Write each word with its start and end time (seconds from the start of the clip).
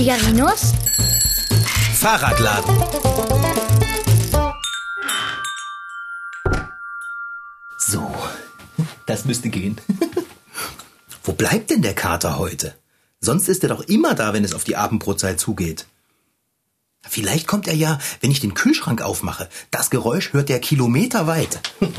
Figarinos 0.00 0.72
Fahrradladen. 1.92 2.74
So, 7.76 8.10
das 9.04 9.26
müsste 9.26 9.50
gehen. 9.50 9.78
Wo 11.22 11.32
bleibt 11.32 11.68
denn 11.68 11.82
der 11.82 11.92
Kater 11.92 12.38
heute? 12.38 12.74
Sonst 13.20 13.50
ist 13.50 13.62
er 13.62 13.68
doch 13.68 13.82
immer 13.82 14.14
da, 14.14 14.32
wenn 14.32 14.42
es 14.42 14.54
auf 14.54 14.64
die 14.64 14.76
Abendbrotzeit 14.76 15.38
zugeht. 15.38 15.84
Vielleicht 17.06 17.46
kommt 17.46 17.68
er 17.68 17.74
ja, 17.74 17.98
wenn 18.22 18.30
ich 18.30 18.40
den 18.40 18.54
Kühlschrank 18.54 19.02
aufmache. 19.02 19.50
Das 19.70 19.90
Geräusch 19.90 20.32
hört 20.32 20.48
er 20.48 20.60
kilometerweit. 20.60 21.60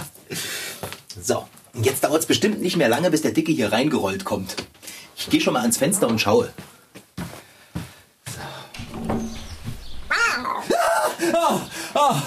Und 1.74 1.86
jetzt 1.86 2.04
dauert 2.04 2.20
es 2.20 2.26
bestimmt 2.26 2.60
nicht 2.60 2.76
mehr 2.76 2.88
lange, 2.88 3.10
bis 3.10 3.22
der 3.22 3.32
Dicke 3.32 3.52
hier 3.52 3.72
reingerollt 3.72 4.24
kommt. 4.24 4.56
Ich 5.16 5.30
gehe 5.30 5.40
schon 5.40 5.54
mal 5.54 5.60
ans 5.60 5.76
Fenster 5.76 6.08
und 6.08 6.20
schaue. 6.20 6.52
So. 11.20 11.36
Ah, 11.38 11.60
ah, 11.94 12.22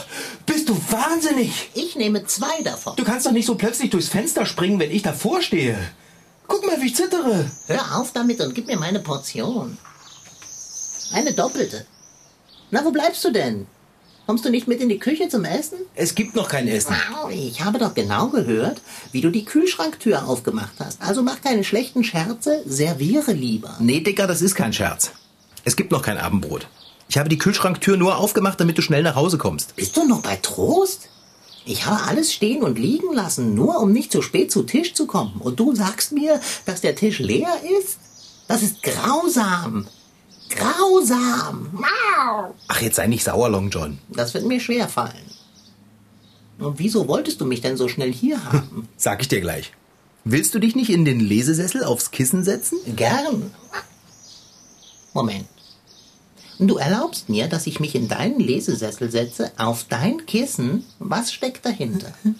bist 0.45 0.69
du 0.69 0.75
wahnsinnig? 0.91 1.69
Ich 1.73 1.95
nehme 1.95 2.25
zwei 2.25 2.61
davon. 2.63 2.95
Du 2.95 3.03
kannst 3.03 3.25
doch 3.25 3.31
nicht 3.31 3.45
so 3.45 3.55
plötzlich 3.55 3.89
durchs 3.89 4.09
Fenster 4.09 4.45
springen, 4.45 4.79
wenn 4.79 4.91
ich 4.91 5.01
davor 5.01 5.41
stehe. 5.41 5.77
Guck 6.47 6.65
mal, 6.65 6.79
wie 6.81 6.87
ich 6.87 6.95
zittere. 6.95 7.49
Hör 7.67 7.97
auf 7.97 8.11
damit 8.13 8.39
und 8.41 8.53
gib 8.53 8.67
mir 8.67 8.77
meine 8.77 8.99
Portion. 8.99 9.77
Eine 11.13 11.33
doppelte. 11.33 11.85
Na, 12.71 12.83
wo 12.83 12.91
bleibst 12.91 13.23
du 13.23 13.31
denn? 13.31 13.67
Kommst 14.25 14.45
du 14.45 14.49
nicht 14.49 14.69
mit 14.69 14.79
in 14.79 14.87
die 14.87 14.99
Küche 14.99 15.27
zum 15.27 15.43
Essen? 15.43 15.79
Es 15.95 16.15
gibt 16.15 16.33
noch 16.33 16.47
kein 16.47 16.67
Essen. 16.69 16.95
Wow, 17.11 17.29
ich 17.29 17.61
habe 17.61 17.77
doch 17.77 17.93
genau 17.93 18.29
gehört, 18.29 18.81
wie 19.11 19.19
du 19.19 19.29
die 19.29 19.43
Kühlschranktür 19.43 20.25
aufgemacht 20.25 20.75
hast. 20.79 21.01
Also 21.01 21.23
mach 21.23 21.41
keine 21.41 21.65
schlechten 21.65 22.05
Scherze, 22.05 22.63
serviere 22.65 23.33
lieber. 23.33 23.75
Nee, 23.79 23.99
Dicker, 23.99 24.25
das 24.25 24.41
ist 24.41 24.55
kein 24.55 24.71
Scherz. 24.71 25.11
Es 25.65 25.75
gibt 25.75 25.91
noch 25.91 26.01
kein 26.01 26.17
Abendbrot. 26.17 26.67
Ich 27.09 27.17
habe 27.17 27.27
die 27.27 27.37
Kühlschranktür 27.37 27.97
nur 27.97 28.17
aufgemacht, 28.17 28.59
damit 28.61 28.77
du 28.77 28.81
schnell 28.81 29.03
nach 29.03 29.15
Hause 29.15 29.37
kommst. 29.37 29.75
Bist 29.75 29.97
du 29.97 30.05
noch 30.05 30.21
bei 30.21 30.37
Trost? 30.37 31.09
Ich 31.65 31.85
habe 31.85 32.03
alles 32.03 32.33
stehen 32.33 32.63
und 32.63 32.79
liegen 32.79 33.13
lassen, 33.13 33.55
nur 33.55 33.79
um 33.79 33.91
nicht 33.91 34.11
zu 34.11 34.21
spät 34.21 34.51
zu 34.51 34.63
Tisch 34.63 34.93
zu 34.93 35.05
kommen. 35.05 35.39
Und 35.39 35.59
du 35.59 35.75
sagst 35.75 36.13
mir, 36.13 36.39
dass 36.65 36.81
der 36.81 36.95
Tisch 36.95 37.19
leer 37.19 37.55
ist? 37.79 37.99
Das 38.47 38.63
ist 38.63 38.83
grausam. 38.83 39.87
Grausam. 40.49 41.69
Mau. 41.71 42.53
Ach, 42.67 42.81
jetzt 42.81 42.95
sei 42.95 43.07
nicht 43.07 43.23
sauer, 43.23 43.49
Long 43.49 43.69
John. 43.69 43.97
Das 44.09 44.33
wird 44.33 44.45
mir 44.45 44.59
schwer 44.59 44.87
fallen. 44.87 45.33
Und 46.59 46.79
wieso 46.79 47.07
wolltest 47.07 47.41
du 47.41 47.45
mich 47.45 47.61
denn 47.61 47.77
so 47.77 47.87
schnell 47.87 48.13
hier 48.13 48.43
haben? 48.45 48.87
Sag 48.97 49.21
ich 49.21 49.27
dir 49.27 49.41
gleich. 49.41 49.73
Willst 50.23 50.53
du 50.55 50.59
dich 50.59 50.75
nicht 50.75 50.89
in 50.89 51.03
den 51.05 51.19
Lesesessel 51.19 51.83
aufs 51.83 52.11
Kissen 52.11 52.43
setzen? 52.43 52.77
Gern. 52.95 53.51
Moment. 55.13 55.47
Du 56.59 56.77
erlaubst 56.77 57.29
mir, 57.29 57.47
dass 57.47 57.67
ich 57.67 57.79
mich 57.79 57.95
in 57.95 58.07
deinen 58.07 58.39
Lesesessel 58.39 59.11
setze, 59.11 59.51
auf 59.57 59.85
dein 59.89 60.25
Kissen. 60.25 60.85
Was 60.99 61.33
steckt 61.33 61.65
dahinter? 61.65 62.13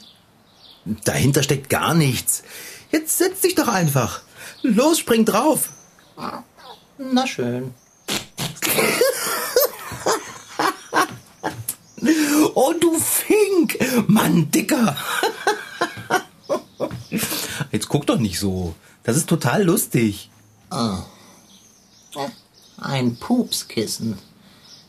Dahinter 1.06 1.44
steckt 1.44 1.70
gar 1.70 1.94
nichts. 1.94 2.44
Jetzt 2.92 3.17
setz 3.17 3.40
dich 3.42 3.56
doch 3.56 3.70
einfach. 3.70 4.22
Los, 4.62 5.00
spring 5.00 5.23
drauf. 5.23 5.70
Na 6.98 7.26
schön. 7.26 7.73
Oh, 12.56 12.74
du 12.80 12.98
Fink! 13.00 13.80
Mann, 14.08 14.52
Dicker! 14.52 14.95
Jetzt 17.72 17.88
guck 17.88 18.06
doch 18.06 18.20
nicht 18.20 18.39
so. 18.39 18.76
Das 19.04 19.17
ist 19.17 19.28
total 19.28 19.64
lustig. 19.64 20.30
Ein 22.78 23.16
Pupskissen. 23.16 24.17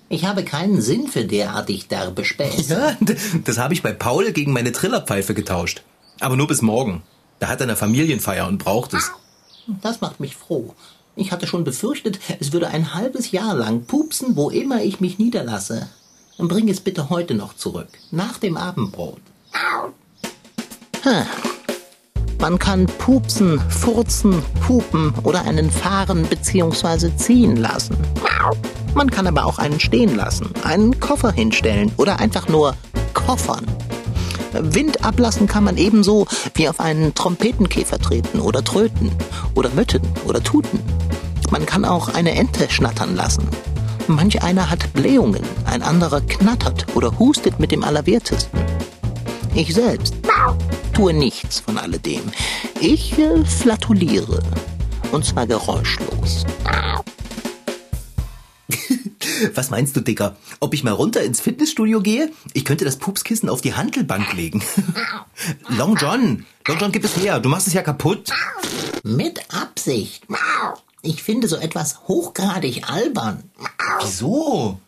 Ich 0.08 0.24
habe 0.24 0.44
keinen 0.44 0.82
Sinn 0.82 1.08
für 1.08 1.24
derartig 1.24 1.88
derbe 1.88 2.24
Späße. 2.24 2.74
Ja, 2.74 2.96
das 3.44 3.58
habe 3.58 3.74
ich 3.74 3.82
bei 3.82 3.92
Paul 3.92 4.32
gegen 4.32 4.52
meine 4.52 4.72
Trillerpfeife 4.72 5.34
getauscht. 5.34 5.82
Aber 6.20 6.36
nur 6.36 6.46
bis 6.46 6.62
morgen. 6.62 7.02
Da 7.38 7.48
hat 7.48 7.60
er 7.60 7.64
eine 7.64 7.76
Familienfeier 7.76 8.46
und 8.46 8.58
braucht 8.58 8.94
es. 8.94 9.10
Das 9.82 10.00
macht 10.00 10.20
mich 10.20 10.36
froh. 10.36 10.74
Ich 11.16 11.30
hatte 11.30 11.46
schon 11.46 11.62
befürchtet, 11.62 12.18
es 12.40 12.52
würde 12.52 12.68
ein 12.68 12.94
halbes 12.94 13.30
Jahr 13.30 13.54
lang 13.54 13.84
pupsen, 13.84 14.34
wo 14.36 14.50
immer 14.50 14.82
ich 14.82 15.00
mich 15.00 15.18
niederlasse. 15.18 15.88
Dann 16.38 16.48
bring 16.48 16.68
es 16.68 16.80
bitte 16.80 17.08
heute 17.08 17.34
noch 17.34 17.54
zurück, 17.54 17.88
nach 18.10 18.38
dem 18.38 18.56
Abendbrot. 18.56 19.20
Man 22.40 22.58
kann 22.58 22.86
pupsen, 22.86 23.60
furzen, 23.70 24.42
pupen 24.66 25.14
oder 25.22 25.42
einen 25.42 25.70
fahren 25.70 26.24
bzw. 26.24 27.16
ziehen 27.16 27.56
lassen. 27.56 27.96
Man 28.94 29.10
kann 29.10 29.26
aber 29.26 29.44
auch 29.44 29.58
einen 29.58 29.78
stehen 29.78 30.16
lassen, 30.16 30.50
einen 30.64 30.98
Koffer 30.98 31.30
hinstellen 31.30 31.92
oder 31.96 32.18
einfach 32.18 32.48
nur 32.48 32.74
koffern. 33.12 33.64
Wind 34.60 35.04
ablassen 35.04 35.46
kann 35.46 35.64
man 35.64 35.76
ebenso 35.76 36.26
wie 36.54 36.68
auf 36.68 36.80
einen 36.80 37.14
Trompetenkäfer 37.14 37.98
treten 37.98 38.40
oder 38.40 38.62
tröten 38.62 39.10
oder 39.54 39.70
mütten 39.70 40.02
oder 40.26 40.42
tuten. 40.42 40.80
Man 41.50 41.66
kann 41.66 41.84
auch 41.84 42.08
eine 42.08 42.32
Ente 42.32 42.70
schnattern 42.70 43.14
lassen. 43.14 43.48
Manch 44.06 44.42
einer 44.42 44.70
hat 44.70 44.92
Blähungen, 44.92 45.42
ein 45.64 45.82
anderer 45.82 46.20
knattert 46.20 46.86
oder 46.94 47.18
hustet 47.18 47.58
mit 47.58 47.72
dem 47.72 47.82
Allerwertesten. 47.82 48.60
Ich 49.54 49.72
selbst 49.72 50.14
tue 50.92 51.14
nichts 51.14 51.60
von 51.60 51.78
alledem. 51.78 52.22
Ich 52.80 53.18
äh, 53.18 53.44
flatuliere. 53.44 54.42
Und 55.12 55.24
zwar 55.24 55.46
geräuschlos. 55.46 56.44
Was 59.54 59.70
meinst 59.70 59.96
du, 59.96 60.00
Dicker? 60.00 60.36
Ob 60.60 60.74
ich 60.74 60.84
mal 60.84 60.92
runter 60.92 61.22
ins 61.22 61.40
Fitnessstudio 61.40 62.00
gehe? 62.00 62.30
Ich 62.52 62.64
könnte 62.64 62.84
das 62.84 62.96
Pupskissen 62.96 63.48
auf 63.48 63.60
die 63.60 63.74
Handelbank 63.74 64.32
legen. 64.34 64.62
Long 65.68 65.96
John, 65.96 66.46
Long 66.66 66.78
John, 66.78 66.92
gib 66.92 67.04
es 67.04 67.16
her. 67.16 67.40
Du 67.40 67.48
machst 67.48 67.66
es 67.66 67.74
ja 67.74 67.82
kaputt. 67.82 68.30
Mit 69.02 69.40
Absicht. 69.54 70.24
Ich 71.02 71.22
finde 71.22 71.48
so 71.48 71.56
etwas 71.56 72.00
hochgradig 72.08 72.88
albern. 72.90 73.42
Wieso? 74.00 74.80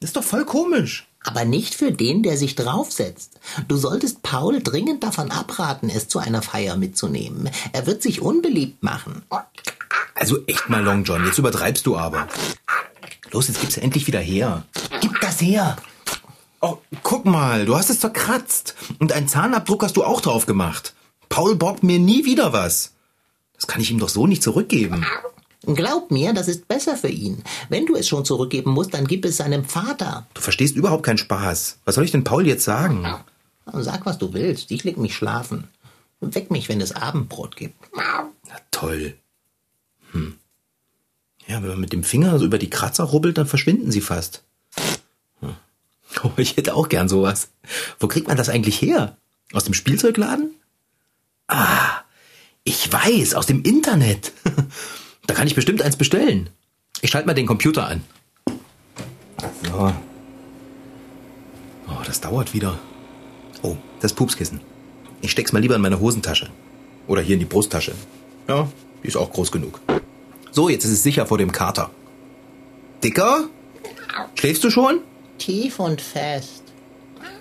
Das 0.00 0.10
ist 0.10 0.16
doch 0.16 0.24
voll 0.24 0.44
komisch. 0.44 1.06
Aber 1.26 1.46
nicht 1.46 1.74
für 1.74 1.90
den, 1.90 2.22
der 2.22 2.36
sich 2.36 2.54
draufsetzt. 2.54 3.40
Du 3.66 3.76
solltest 3.76 4.22
Paul 4.22 4.62
dringend 4.62 5.02
davon 5.02 5.30
abraten, 5.30 5.88
es 5.88 6.06
zu 6.06 6.18
einer 6.18 6.42
Feier 6.42 6.76
mitzunehmen. 6.76 7.48
Er 7.72 7.86
wird 7.86 8.02
sich 8.02 8.20
unbeliebt 8.20 8.82
machen. 8.82 9.22
Also 10.14 10.38
echt 10.46 10.68
mal, 10.68 10.82
Long 10.82 11.04
John, 11.04 11.24
jetzt 11.24 11.38
übertreibst 11.38 11.86
du 11.86 11.96
aber. 11.96 12.28
Los, 13.34 13.48
jetzt 13.48 13.60
gib's 13.60 13.76
endlich 13.76 14.06
wieder 14.06 14.20
her. 14.20 14.62
Gib 15.00 15.20
das 15.20 15.40
her. 15.40 15.76
Oh, 16.60 16.78
guck 17.02 17.24
mal, 17.24 17.66
du 17.66 17.74
hast 17.74 17.90
es 17.90 17.98
zerkratzt. 17.98 18.76
Und 19.00 19.10
einen 19.10 19.26
Zahnabdruck 19.26 19.82
hast 19.82 19.96
du 19.96 20.04
auch 20.04 20.20
drauf 20.20 20.46
gemacht. 20.46 20.94
Paul 21.28 21.56
borgt 21.56 21.82
mir 21.82 21.98
nie 21.98 22.24
wieder 22.24 22.52
was. 22.52 22.92
Das 23.56 23.66
kann 23.66 23.80
ich 23.80 23.90
ihm 23.90 23.98
doch 23.98 24.08
so 24.08 24.28
nicht 24.28 24.40
zurückgeben. 24.40 25.04
Glaub 25.66 26.12
mir, 26.12 26.32
das 26.32 26.46
ist 26.46 26.68
besser 26.68 26.96
für 26.96 27.08
ihn. 27.08 27.42
Wenn 27.68 27.86
du 27.86 27.96
es 27.96 28.06
schon 28.06 28.24
zurückgeben 28.24 28.70
musst, 28.70 28.94
dann 28.94 29.08
gib 29.08 29.24
es 29.24 29.38
seinem 29.38 29.64
Vater. 29.64 30.28
Du 30.34 30.40
verstehst 30.40 30.76
überhaupt 30.76 31.02
keinen 31.02 31.18
Spaß. 31.18 31.78
Was 31.84 31.96
soll 31.96 32.04
ich 32.04 32.12
denn 32.12 32.22
Paul 32.22 32.46
jetzt 32.46 32.64
sagen? 32.64 33.04
Sag, 33.72 34.06
was 34.06 34.18
du 34.18 34.32
willst. 34.32 34.70
Ich 34.70 34.84
leg 34.84 34.96
mich 34.96 35.16
schlafen. 35.16 35.66
Weck 36.20 36.52
mich, 36.52 36.68
wenn 36.68 36.80
es 36.80 36.92
Abendbrot 36.92 37.56
gibt. 37.56 37.74
Na 37.96 38.30
toll. 38.70 39.14
Hm. 40.12 40.38
Ja, 41.46 41.62
wenn 41.62 41.68
man 41.68 41.80
mit 41.80 41.92
dem 41.92 42.04
Finger 42.04 42.38
so 42.38 42.44
über 42.44 42.58
die 42.58 42.70
Kratzer 42.70 43.04
rubbelt, 43.04 43.38
dann 43.38 43.46
verschwinden 43.46 43.92
sie 43.92 44.00
fast. 44.00 44.42
Hm. 45.40 45.54
Oh, 46.22 46.30
ich 46.36 46.56
hätte 46.56 46.74
auch 46.74 46.88
gern 46.88 47.08
sowas. 47.08 47.48
Wo 47.98 48.08
kriegt 48.08 48.28
man 48.28 48.36
das 48.36 48.48
eigentlich 48.48 48.80
her? 48.80 49.16
Aus 49.52 49.64
dem 49.64 49.74
Spielzeugladen? 49.74 50.54
Ah, 51.48 52.00
ich 52.64 52.90
weiß, 52.90 53.34
aus 53.34 53.46
dem 53.46 53.62
Internet. 53.62 54.32
Da 55.26 55.32
kann 55.32 55.46
ich 55.46 55.54
bestimmt 55.54 55.80
eins 55.80 55.96
bestellen. 55.96 56.50
Ich 57.00 57.10
schalte 57.10 57.26
mal 57.26 57.32
den 57.32 57.46
Computer 57.46 57.86
an. 57.86 58.02
So. 59.62 59.94
Oh, 61.88 62.02
das 62.04 62.20
dauert 62.20 62.52
wieder. 62.52 62.78
Oh, 63.62 63.76
das 64.00 64.12
Pupskissen. 64.12 64.60
Ich 65.22 65.30
steck's 65.30 65.52
mal 65.52 65.60
lieber 65.60 65.76
in 65.76 65.80
meine 65.80 66.00
Hosentasche. 66.00 66.50
Oder 67.06 67.22
hier 67.22 67.34
in 67.34 67.40
die 67.40 67.46
Brusttasche. 67.46 67.94
Ja, 68.48 68.68
die 69.02 69.08
ist 69.08 69.16
auch 69.16 69.32
groß 69.32 69.50
genug. 69.50 69.80
So, 70.54 70.68
jetzt 70.68 70.84
ist 70.84 70.92
es 70.92 71.02
sicher 71.02 71.26
vor 71.26 71.36
dem 71.36 71.50
Kater. 71.50 71.90
Dicker? 73.02 73.48
Schläfst 74.36 74.62
du 74.62 74.70
schon? 74.70 75.00
Tief 75.36 75.80
und 75.80 76.00
fest. 76.00 76.62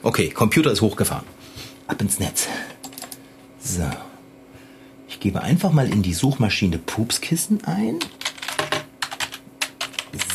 Okay, 0.01 0.31
Computer 0.31 0.71
ist 0.71 0.81
hochgefahren. 0.81 1.27
Ab 1.86 2.01
ins 2.01 2.18
Netz. 2.19 2.48
So. 3.63 3.83
Ich 5.07 5.19
gebe 5.19 5.44
einfach 5.44 5.71
mal 5.71 5.88
in 5.88 6.01
die 6.01 6.15
Suchmaschine 6.15 6.80
Pupskissen 6.80 7.63
ein. 7.65 8.00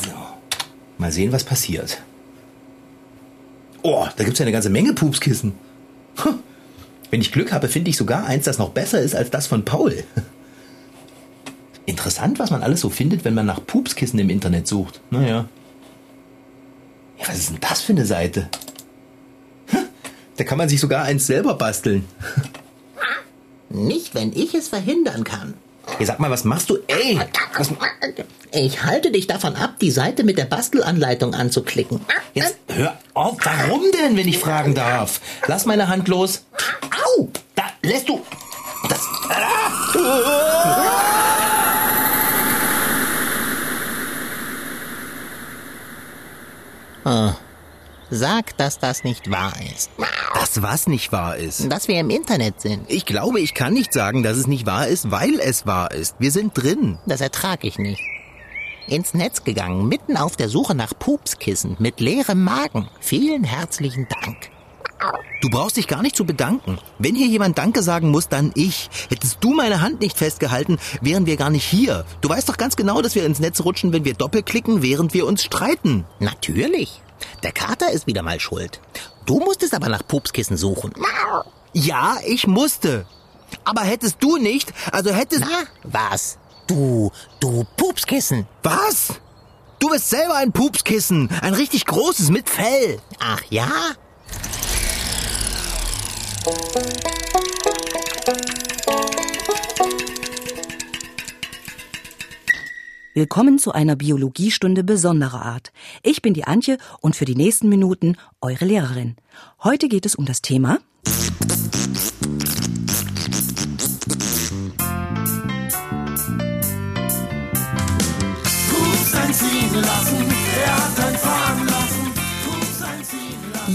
So. 0.04 0.12
Mal 0.98 1.10
sehen, 1.10 1.32
was 1.32 1.42
passiert. 1.42 2.00
Oh, 3.82 4.06
da 4.16 4.22
gibt's 4.22 4.38
ja 4.38 4.44
eine 4.44 4.52
ganze 4.52 4.70
Menge 4.70 4.94
Pupskissen. 4.94 5.54
Wenn 7.10 7.20
ich 7.20 7.32
Glück 7.32 7.50
habe, 7.50 7.66
finde 7.66 7.90
ich 7.90 7.96
sogar 7.96 8.25
eins, 8.25 8.44
das 8.44 8.58
noch 8.58 8.70
besser 8.70 9.00
ist 9.00 9.16
als 9.16 9.30
das 9.30 9.48
von 9.48 9.64
Paul. 9.64 10.04
Interessant, 11.98 12.38
was 12.38 12.50
man 12.52 12.62
alles 12.62 12.80
so 12.80 12.90
findet, 12.90 13.24
wenn 13.24 13.34
man 13.34 13.44
nach 13.44 13.58
Pupskissen 13.66 14.20
im 14.20 14.30
Internet 14.30 14.68
sucht. 14.68 15.00
Naja. 15.10 15.46
Ja, 17.18 17.26
was 17.28 17.36
ist 17.36 17.50
denn 17.50 17.58
das 17.60 17.80
für 17.82 17.92
eine 17.92 18.06
Seite? 18.06 18.48
Da 20.36 20.44
kann 20.44 20.58
man 20.58 20.68
sich 20.68 20.78
sogar 20.78 21.02
eins 21.02 21.26
selber 21.26 21.54
basteln. 21.54 22.04
Nicht, 23.68 24.14
wenn 24.14 24.32
ich 24.32 24.54
es 24.54 24.68
verhindern 24.68 25.24
kann. 25.24 25.54
Ja, 25.98 26.06
sag 26.06 26.20
mal, 26.20 26.30
was 26.30 26.44
machst 26.44 26.70
du? 26.70 26.78
Ey! 26.86 27.18
Was, 27.56 27.72
Ich 28.52 28.84
halte 28.84 29.10
dich 29.10 29.26
davon 29.26 29.56
ab, 29.56 29.80
die 29.80 29.90
Seite 29.90 30.22
mit 30.22 30.38
der 30.38 30.44
Bastelanleitung 30.44 31.34
anzuklicken. 31.34 32.00
jetzt 32.32 32.58
hör 32.68 32.96
auf. 33.14 33.38
Warum 33.42 33.82
denn, 34.00 34.16
wenn 34.16 34.28
ich 34.28 34.38
fragen 34.38 34.76
darf? 34.76 35.20
Lass 35.48 35.66
meine 35.66 35.88
Hand 35.88 36.06
los. 36.06 36.44
Au! 37.16 37.28
Da 37.56 37.64
lässt 37.82 38.08
du. 38.08 38.20
Das. 38.88 39.00
Sag, 48.10 48.56
dass 48.56 48.78
das 48.78 49.05
nicht 49.05 49.31
wahr 49.31 49.52
ist. 49.75 49.90
Das, 50.34 50.62
was 50.62 50.87
nicht 50.87 51.12
wahr 51.12 51.37
ist. 51.37 51.70
Dass 51.70 51.88
wir 51.88 52.00
im 52.00 52.08
Internet 52.08 52.60
sind. 52.60 52.84
Ich 52.88 53.05
glaube, 53.05 53.40
ich 53.40 53.52
kann 53.55 53.75
nicht 53.75 53.93
sagen, 53.93 54.22
dass 54.22 54.37
es 54.37 54.46
nicht 54.46 54.64
wahr 54.64 54.87
ist, 54.87 55.10
weil 55.10 55.38
es 55.40 55.66
wahr 55.66 55.93
ist. 55.93 56.16
Wir 56.19 56.31
sind 56.31 56.52
drin. 56.55 56.99
Das 57.06 57.20
ertrag 57.20 57.64
ich 57.64 57.78
nicht. 57.78 58.00
Ins 58.87 59.12
Netz 59.12 59.44
gegangen, 59.44 59.88
mitten 59.88 60.16
auf 60.16 60.37
der 60.37 60.49
Suche 60.49 60.75
nach 60.75 60.93
Pupskissen 60.99 61.76
mit 61.78 62.00
leerem 62.00 62.43
Magen. 62.43 62.88
Vielen 63.00 63.44
herzlichen 63.44 64.08
Dank. 64.08 64.50
Du 65.40 65.50
brauchst 65.50 65.76
dich 65.76 65.86
gar 65.86 66.02
nicht 66.02 66.16
zu 66.16 66.24
bedanken. 66.24 66.78
Wenn 66.98 67.14
hier 67.14 67.26
jemand 67.26 67.58
Danke 67.58 67.82
sagen 67.82 68.10
muss, 68.10 68.28
dann 68.28 68.50
ich. 68.54 68.90
Hättest 69.08 69.38
du 69.40 69.52
meine 69.54 69.80
Hand 69.80 70.00
nicht 70.00 70.16
festgehalten, 70.16 70.78
wären 71.00 71.26
wir 71.26 71.36
gar 71.36 71.50
nicht 71.50 71.64
hier. 71.64 72.04
Du 72.20 72.28
weißt 72.28 72.48
doch 72.48 72.56
ganz 72.56 72.74
genau, 72.76 73.00
dass 73.02 73.14
wir 73.14 73.24
ins 73.24 73.38
Netz 73.38 73.60
rutschen, 73.60 73.92
wenn 73.92 74.04
wir 74.04 74.14
doppelklicken, 74.14 74.82
während 74.82 75.14
wir 75.14 75.26
uns 75.26 75.44
streiten. 75.44 76.04
Natürlich. 76.18 77.00
Der 77.42 77.52
Kater 77.52 77.90
ist 77.92 78.06
wieder 78.06 78.22
mal 78.22 78.40
schuld. 78.40 78.80
Du 79.26 79.38
musstest 79.38 79.74
aber 79.74 79.88
nach 79.88 80.06
Pupskissen 80.06 80.56
suchen. 80.56 80.92
Ja, 81.72 82.16
ich 82.26 82.46
musste. 82.46 83.06
Aber 83.64 83.82
hättest 83.82 84.16
du 84.20 84.36
nicht, 84.36 84.72
also 84.92 85.10
hättest... 85.12 85.42
Na, 85.42 85.64
was? 85.84 86.38
Du, 86.66 87.12
du 87.40 87.64
Pupskissen. 87.76 88.46
Was? 88.62 89.14
Du 89.78 89.88
bist 89.90 90.10
selber 90.10 90.34
ein 90.34 90.52
Pupskissen. 90.52 91.30
Ein 91.40 91.54
richtig 91.54 91.86
großes 91.86 92.30
mit 92.30 92.48
Fell. 92.50 92.98
Ach 93.20 93.42
ja? 93.48 93.70
Willkommen 103.14 103.58
zu 103.58 103.73
einer 103.73 103.96
Biologiestunde 103.96 104.85
besonderer 104.85 105.43
Art. 105.43 105.73
Ich 106.05 106.23
bin 106.23 106.35
die 106.35 106.44
Antje 106.44 106.79
und 107.00 107.17
für 107.17 107.25
die 107.25 107.35
nächsten 107.35 107.69
Minuten 107.69 108.17
eure 108.40 108.64
Lehrerin. 108.64 109.17
Heute 109.64 109.88
geht 109.88 110.06
es 110.06 110.14
um 110.14 110.25
das 110.25 110.40
Thema 110.40 110.79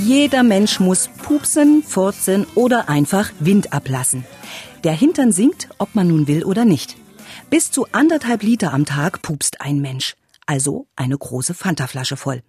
Jeder 0.06 0.44
Mensch 0.44 0.82
muss 0.82 1.08
pupsen, 1.08 1.82
furzen 1.82 2.46
oder 2.56 2.90
einfach 2.90 3.32
Wind 3.40 3.72
ablassen. 3.72 4.26
Der 4.84 4.92
Hintern 4.92 5.32
sinkt, 5.32 5.70
ob 5.78 5.96
man 5.96 6.10
nun 6.10 6.28
will 6.28 6.44
oder 6.44 6.66
nicht. 6.66 6.98
Bis 7.50 7.72
zu 7.72 7.88
anderthalb 7.94 8.44
Liter 8.44 8.74
am 8.74 8.86
Tag 8.86 9.22
pupst 9.22 9.62
ein 9.62 9.80
Mensch. 9.80 10.16
Also 10.46 10.88
eine 10.98 11.18
große 11.18 11.54
Fantaflasche 11.54 12.18
voll. 12.18 12.44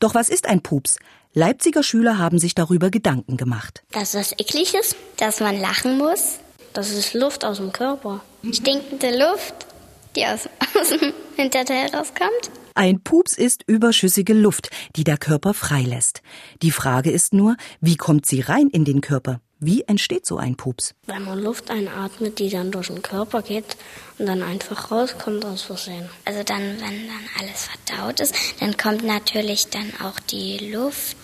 Doch 0.00 0.14
was 0.14 0.28
ist 0.28 0.46
ein 0.46 0.60
Pups? 0.60 0.98
Leipziger 1.32 1.82
Schüler 1.82 2.18
haben 2.18 2.38
sich 2.38 2.54
darüber 2.54 2.90
Gedanken 2.90 3.38
gemacht. 3.38 3.82
Dass 3.92 4.12
das 4.12 4.32
eklig 4.32 4.74
ist, 4.74 4.94
dass 5.16 5.40
man 5.40 5.58
lachen 5.58 5.96
muss. 5.96 6.40
Das 6.74 6.90
ist 6.90 7.14
Luft 7.14 7.42
aus 7.42 7.56
dem 7.56 7.72
Körper. 7.72 8.20
Stinkende 8.52 9.18
Luft, 9.18 9.66
die 10.14 10.26
aus, 10.26 10.46
aus 10.78 10.90
dem 10.90 11.14
Hinterteil 11.36 11.86
rauskommt. 11.86 12.50
Ein 12.78 13.02
Pups 13.02 13.36
ist 13.36 13.64
überschüssige 13.66 14.34
Luft, 14.34 14.70
die 14.94 15.02
der 15.02 15.16
Körper 15.16 15.52
freilässt. 15.52 16.22
Die 16.62 16.70
Frage 16.70 17.10
ist 17.10 17.34
nur, 17.34 17.56
wie 17.80 17.96
kommt 17.96 18.24
sie 18.24 18.40
rein 18.40 18.68
in 18.68 18.84
den 18.84 19.00
Körper? 19.00 19.40
Wie 19.58 19.82
entsteht 19.88 20.24
so 20.24 20.36
ein 20.36 20.54
Pups? 20.54 20.94
Wenn 21.08 21.24
man 21.24 21.42
Luft 21.42 21.72
einatmet, 21.72 22.38
die 22.38 22.50
dann 22.50 22.70
durch 22.70 22.86
den 22.86 23.02
Körper 23.02 23.42
geht 23.42 23.76
und 24.20 24.26
dann 24.26 24.44
einfach 24.44 24.92
rauskommt 24.92 25.44
aus 25.44 25.62
Versehen. 25.62 26.08
Also 26.24 26.44
dann, 26.44 26.62
wenn 26.62 27.08
dann 27.08 27.28
alles 27.40 27.66
verdaut 27.66 28.20
ist, 28.20 28.36
dann 28.60 28.76
kommt 28.76 29.02
natürlich 29.02 29.70
dann 29.70 29.92
auch 30.00 30.20
die 30.20 30.70
Luft, 30.72 31.16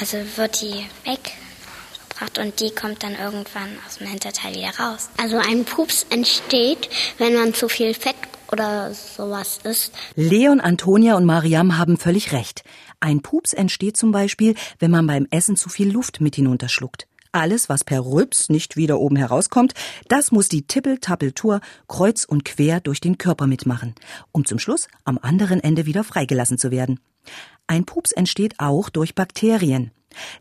also 0.00 0.16
wird 0.34 0.60
die 0.62 0.84
weggebracht 1.04 2.38
und 2.40 2.58
die 2.58 2.74
kommt 2.74 3.04
dann 3.04 3.14
irgendwann 3.14 3.78
aus 3.86 3.98
dem 3.98 4.08
Hinterteil 4.08 4.52
wieder 4.56 4.76
raus. 4.80 5.10
Also 5.16 5.36
ein 5.36 5.64
Pups 5.64 6.06
entsteht, 6.10 6.90
wenn 7.18 7.36
man 7.36 7.54
zu 7.54 7.68
viel 7.68 7.94
Fett 7.94 8.16
oder 8.52 8.92
sowas 8.94 9.60
isst. 9.64 9.92
Leon, 10.14 10.60
Antonia 10.60 11.16
und 11.16 11.24
Mariam 11.24 11.78
haben 11.78 11.96
völlig 11.96 12.32
recht. 12.32 12.64
Ein 13.00 13.20
Pups 13.20 13.52
entsteht 13.52 13.96
zum 13.96 14.12
Beispiel, 14.12 14.54
wenn 14.78 14.90
man 14.90 15.06
beim 15.06 15.26
Essen 15.30 15.56
zu 15.56 15.68
viel 15.68 15.90
Luft 15.90 16.20
mit 16.20 16.36
hinunterschluckt. 16.36 17.06
Alles, 17.32 17.68
was 17.68 17.84
per 17.84 18.04
Rüps 18.04 18.48
nicht 18.48 18.76
wieder 18.76 18.98
oben 18.98 19.16
herauskommt, 19.16 19.74
das 20.08 20.32
muss 20.32 20.48
die 20.48 20.66
Tippel-Tappel-Tour 20.66 21.60
kreuz 21.86 22.24
und 22.24 22.44
quer 22.44 22.80
durch 22.80 23.00
den 23.00 23.18
Körper 23.18 23.46
mitmachen, 23.46 23.94
um 24.32 24.44
zum 24.44 24.58
Schluss 24.58 24.88
am 25.04 25.18
anderen 25.20 25.60
Ende 25.60 25.84
wieder 25.86 26.04
freigelassen 26.04 26.58
zu 26.58 26.70
werden. 26.70 27.00
Ein 27.66 27.84
Pups 27.84 28.12
entsteht 28.12 28.54
auch 28.58 28.88
durch 28.88 29.14
Bakterien. 29.14 29.90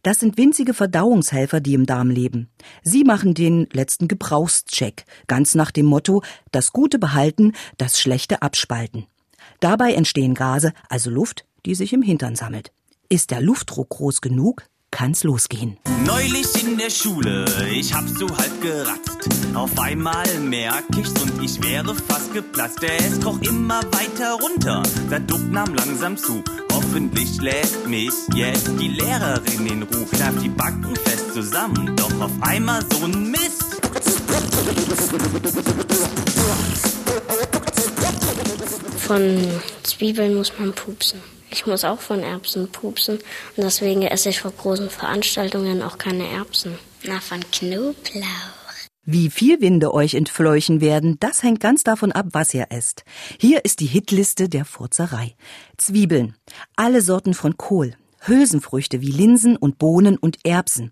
Das 0.03 0.19
sind 0.19 0.38
winzige 0.38 0.74
Verdauungshelfer, 0.74 1.59
die 1.59 1.74
im 1.74 1.85
Darm 1.85 2.09
leben. 2.09 2.50
Sie 2.83 3.03
machen 3.03 3.33
den 3.33 3.68
letzten 3.71 4.07
Gebrauchscheck, 4.07 5.06
ganz 5.27 5.56
nach 5.56 5.71
dem 5.71 5.85
Motto, 5.85 6.24
das 6.51 6.74
Gute 6.74 7.00
behalten, 7.00 7.53
das 7.77 8.00
Schlechte 8.00 8.41
abspalten. 8.41 9.06
Dabei 9.59 9.93
entstehen 9.93 10.34
Gase, 10.34 10.74
also 10.89 11.10
Luft, 11.10 11.46
die 11.65 11.75
sich 11.75 11.93
im 11.93 12.01
Hintern 12.01 12.36
sammelt. 12.36 12.72
Ist 13.10 13.31
der 13.31 13.41
Luftdruck 13.41 13.89
groß 13.89 14.22
genug, 14.22 14.63
kann's 14.91 15.24
losgehen. 15.24 15.77
Neulich 16.06 16.63
in 16.63 16.77
der 16.77 16.89
Schule, 16.89 17.46
ich 17.72 17.94
hab 17.94 18.08
so 18.08 18.27
halb 18.29 18.62
geratzt. 18.62 19.29
Auf 19.53 19.77
einmal 19.79 20.27
merk 20.39 20.86
ich's 20.98 21.12
und 21.22 21.41
ich 21.41 21.62
wäre 21.63 21.94
fast 21.96 22.34
geplatzt. 22.34 22.82
Der 22.82 22.98
es 23.00 23.20
kroch 23.20 23.39
immer 23.41 23.82
weiter 23.91 24.34
runter, 24.34 24.84
der 25.10 25.20
Duck 25.20 25.51
nahm 25.51 25.74
langsam 25.74 26.17
zu. 26.17 26.44
Hoffentlich 26.72 27.41
lässt 27.41 27.88
mich 27.88 28.13
jetzt 28.36 28.70
die 28.79 28.88
Lehrerin 28.88 29.65
in 29.67 29.84
Ruhe. 29.84 30.06
Kneift 30.06 30.41
die 30.44 30.50
Backen 30.50 30.96
fest 30.96 31.34
zusammen, 31.34 31.96
doch 31.96 32.22
auf 32.22 32.32
einmal 32.41 32.82
so 32.91 33.06
ein 33.06 33.32
Mist. 33.32 33.63
Von 38.98 39.62
Zwiebeln 39.84 40.36
muss 40.36 40.51
man 40.60 40.74
pupsen. 40.74 41.37
Ich 41.50 41.66
muss 41.66 41.84
auch 41.84 42.00
von 42.00 42.24
Erbsen 42.24 42.70
pupsen 42.72 43.16
und 43.56 43.63
deswegen 43.63 44.01
esse 44.04 44.30
ich 44.30 44.42
vor 44.42 44.51
großen 44.51 44.89
Veranstaltungen 44.89 45.82
auch 45.82 45.98
keine 45.98 46.27
Erbsen. 46.27 46.77
Na, 47.04 47.20
von 47.20 47.39
Knoblauch. 47.51 48.58
Wie 49.10 49.30
viel 49.30 49.62
Winde 49.62 49.94
euch 49.94 50.16
entfleuchen 50.16 50.82
werden, 50.82 51.16
das 51.22 51.42
hängt 51.42 51.62
ganz 51.62 51.84
davon 51.84 52.12
ab, 52.12 52.25
was 52.32 52.54
ihr 52.54 52.68
esst. 52.72 53.06
Hier 53.39 53.63
ist 53.63 53.80
die 53.80 53.86
Hitliste 53.86 54.50
der 54.50 54.66
Furzerei. 54.66 55.36
Zwiebeln, 55.77 56.36
alle 56.75 57.01
Sorten 57.01 57.34
von 57.34 57.56
Kohl, 57.56 57.94
Hülsenfrüchte 58.20 59.00
wie 59.00 59.12
Linsen 59.12 59.56
und 59.56 59.77
Bohnen 59.77 60.18
und 60.18 60.46
Erbsen. 60.46 60.92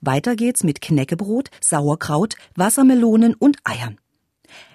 Weiter 0.00 0.36
geht's 0.36 0.62
mit 0.62 0.80
Knäckebrot, 0.80 1.50
Sauerkraut, 1.60 2.36
Wassermelonen 2.54 3.34
und 3.34 3.56
Eiern. 3.64 3.98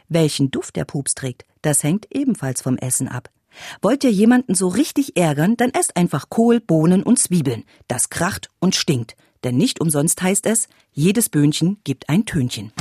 Welchen 0.09 0.51
Duft 0.51 0.75
der 0.75 0.83
Pups 0.83 1.15
trägt, 1.15 1.45
das 1.61 1.83
hängt 1.83 2.07
ebenfalls 2.11 2.61
vom 2.61 2.77
Essen 2.77 3.07
ab. 3.07 3.29
Wollt 3.81 4.03
ihr 4.03 4.11
jemanden 4.11 4.55
so 4.55 4.67
richtig 4.67 5.17
ärgern, 5.17 5.57
dann 5.57 5.71
esst 5.71 5.97
einfach 5.97 6.29
Kohl, 6.29 6.59
Bohnen 6.59 7.03
und 7.03 7.19
Zwiebeln. 7.19 7.63
Das 7.87 8.09
kracht 8.09 8.49
und 8.59 8.75
stinkt. 8.75 9.15
Denn 9.43 9.57
nicht 9.57 9.81
umsonst 9.81 10.21
heißt 10.21 10.45
es, 10.45 10.67
jedes 10.93 11.29
Böhnchen 11.29 11.77
gibt 11.83 12.09
ein 12.09 12.25
Tönchen. 12.25 12.71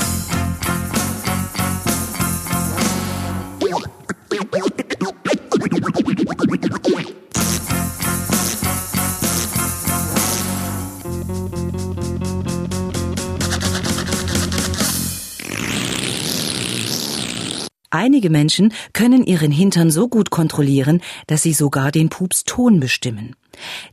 Einige 17.90 18.30
Menschen 18.30 18.72
können 18.92 19.24
ihren 19.24 19.50
Hintern 19.50 19.90
so 19.90 20.08
gut 20.08 20.30
kontrollieren, 20.30 21.02
dass 21.26 21.42
sie 21.42 21.52
sogar 21.52 21.90
den 21.90 22.08
Pupston 22.08 22.78
bestimmen. 22.78 23.34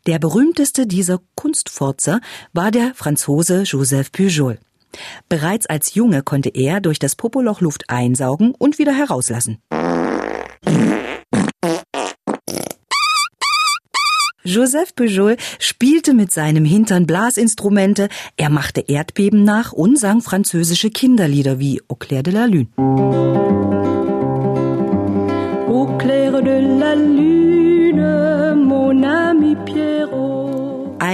Der 0.05 0.19
berühmteste 0.19 0.85
dieser 0.85 1.19
Kunstforzer 1.35 2.21
war 2.53 2.69
der 2.69 2.93
Franzose 2.93 3.63
Joseph 3.63 4.11
Pujol. 4.11 4.59
Bereits 5.29 5.65
als 5.65 5.95
Junge 5.95 6.21
konnte 6.21 6.49
er 6.49 6.79
durch 6.79 6.99
das 6.99 7.15
Popoloch 7.15 7.59
Luft 7.59 7.89
einsaugen 7.89 8.53
und 8.57 8.77
wieder 8.77 8.93
herauslassen. 8.93 9.57
Joseph 14.47 14.95
Pujol 14.95 15.35
spielte 15.59 16.13
mit 16.13 16.31
seinem 16.31 16.63
Hintern 16.63 17.05
Blasinstrumente, 17.05 18.07
er 18.37 18.49
machte 18.49 18.79
Erdbeben 18.87 19.43
nach 19.43 19.73
und 19.73 19.99
sang 19.99 20.21
französische 20.21 20.89
Kinderlieder 20.89 21.59
wie 21.59 21.81
Au 21.89 21.95
clair 21.95 22.23
de 22.23 22.31
la 22.31 22.45
lune. 22.45 22.67
Au 25.67 25.97
clair 25.97 26.41
de 26.41 26.79
la 26.79 26.95
lune, 26.95 28.55
mon 28.55 29.03
ami 29.03 29.57
Pierrot. 29.65 29.86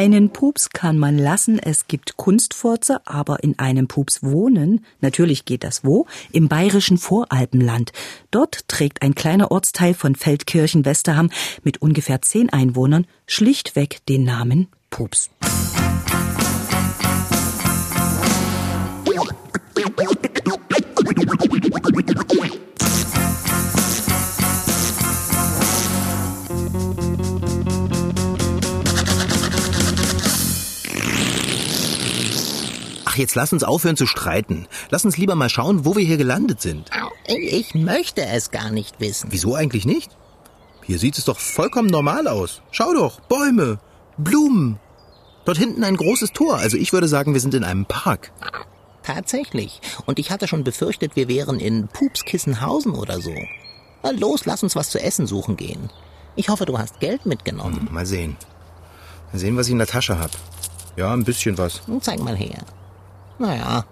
Einen 0.03 0.31
Pups 0.31 0.69
kann 0.71 0.97
man 0.97 1.17
lassen, 1.17 1.59
es 1.59 1.87
gibt 1.87 2.17
Kunstfurze, 2.17 2.99
aber 3.07 3.41
in 3.41 3.57
einem 3.57 3.87
Pups 3.87 4.21
wohnen, 4.21 4.83
natürlich 4.99 5.45
geht 5.45 5.63
das 5.63 5.85
wo, 5.85 6.07
im 6.33 6.49
bayerischen 6.49 6.97
Voralpenland. 6.97 7.93
Dort 8.29 8.67
trägt 8.67 9.01
ein 9.01 9.15
kleiner 9.15 9.49
Ortsteil 9.49 9.93
von 9.93 10.15
Feldkirchen-Westerham 10.15 11.29
mit 11.63 11.81
ungefähr 11.81 12.21
zehn 12.21 12.49
Einwohnern 12.49 13.07
schlichtweg 13.27 14.05
den 14.07 14.25
Namen 14.25 14.67
Pups. 14.89 15.29
Ach, 33.13 33.17
jetzt 33.19 33.35
lass 33.35 33.53
uns 33.53 33.63
aufhören 33.63 33.95
zu 33.95 34.07
streiten. 34.07 34.67
Lass 34.89 35.05
uns 35.05 35.17
lieber 35.17 35.35
mal 35.35 35.49
schauen, 35.49 35.85
wo 35.85 35.95
wir 35.95 36.03
hier 36.03 36.17
gelandet 36.17 36.61
sind. 36.61 36.89
Ich 37.27 37.75
möchte 37.75 38.25
es 38.25 38.49
gar 38.49 38.71
nicht 38.71 38.99
wissen. 38.99 39.27
Wieso 39.31 39.53
eigentlich 39.53 39.85
nicht? 39.85 40.17
Hier 40.83 40.97
sieht 40.97 41.19
es 41.19 41.25
doch 41.25 41.37
vollkommen 41.37 41.89
normal 41.89 42.27
aus. 42.27 42.63
Schau 42.71 42.91
doch, 42.93 43.19
Bäume, 43.19 43.77
Blumen. 44.17 44.79
Dort 45.45 45.59
hinten 45.59 45.83
ein 45.83 45.95
großes 45.95 46.31
Tor. 46.31 46.57
Also 46.57 46.75
ich 46.75 46.91
würde 46.91 47.07
sagen, 47.07 47.33
wir 47.33 47.39
sind 47.39 47.53
in 47.53 47.63
einem 47.63 47.85
Park. 47.85 48.31
Tatsächlich. 49.03 49.79
Und 50.07 50.17
ich 50.17 50.31
hatte 50.31 50.47
schon 50.47 50.63
befürchtet, 50.63 51.15
wir 51.15 51.27
wären 51.27 51.59
in 51.59 51.89
Pupskissenhausen 51.89 52.95
oder 52.95 53.21
so. 53.21 53.35
Na 54.01 54.09
los, 54.09 54.45
lass 54.45 54.63
uns 54.63 54.75
was 54.75 54.89
zu 54.89 54.99
essen 54.99 55.27
suchen 55.27 55.55
gehen. 55.55 55.91
Ich 56.35 56.49
hoffe, 56.49 56.65
du 56.65 56.79
hast 56.79 56.99
Geld 56.99 57.27
mitgenommen. 57.27 57.89
Mal 57.91 58.07
sehen. 58.07 58.37
Mal 59.31 59.37
sehen, 59.37 59.55
was 59.55 59.67
ich 59.67 59.73
in 59.73 59.77
der 59.77 59.87
Tasche 59.87 60.17
hab. 60.17 60.31
Ja, 60.95 61.13
ein 61.13 61.23
bisschen 61.23 61.59
was. 61.59 61.81
Zeig 62.01 62.19
mal 62.19 62.35
her. 62.35 62.57
Naja, 63.43 63.83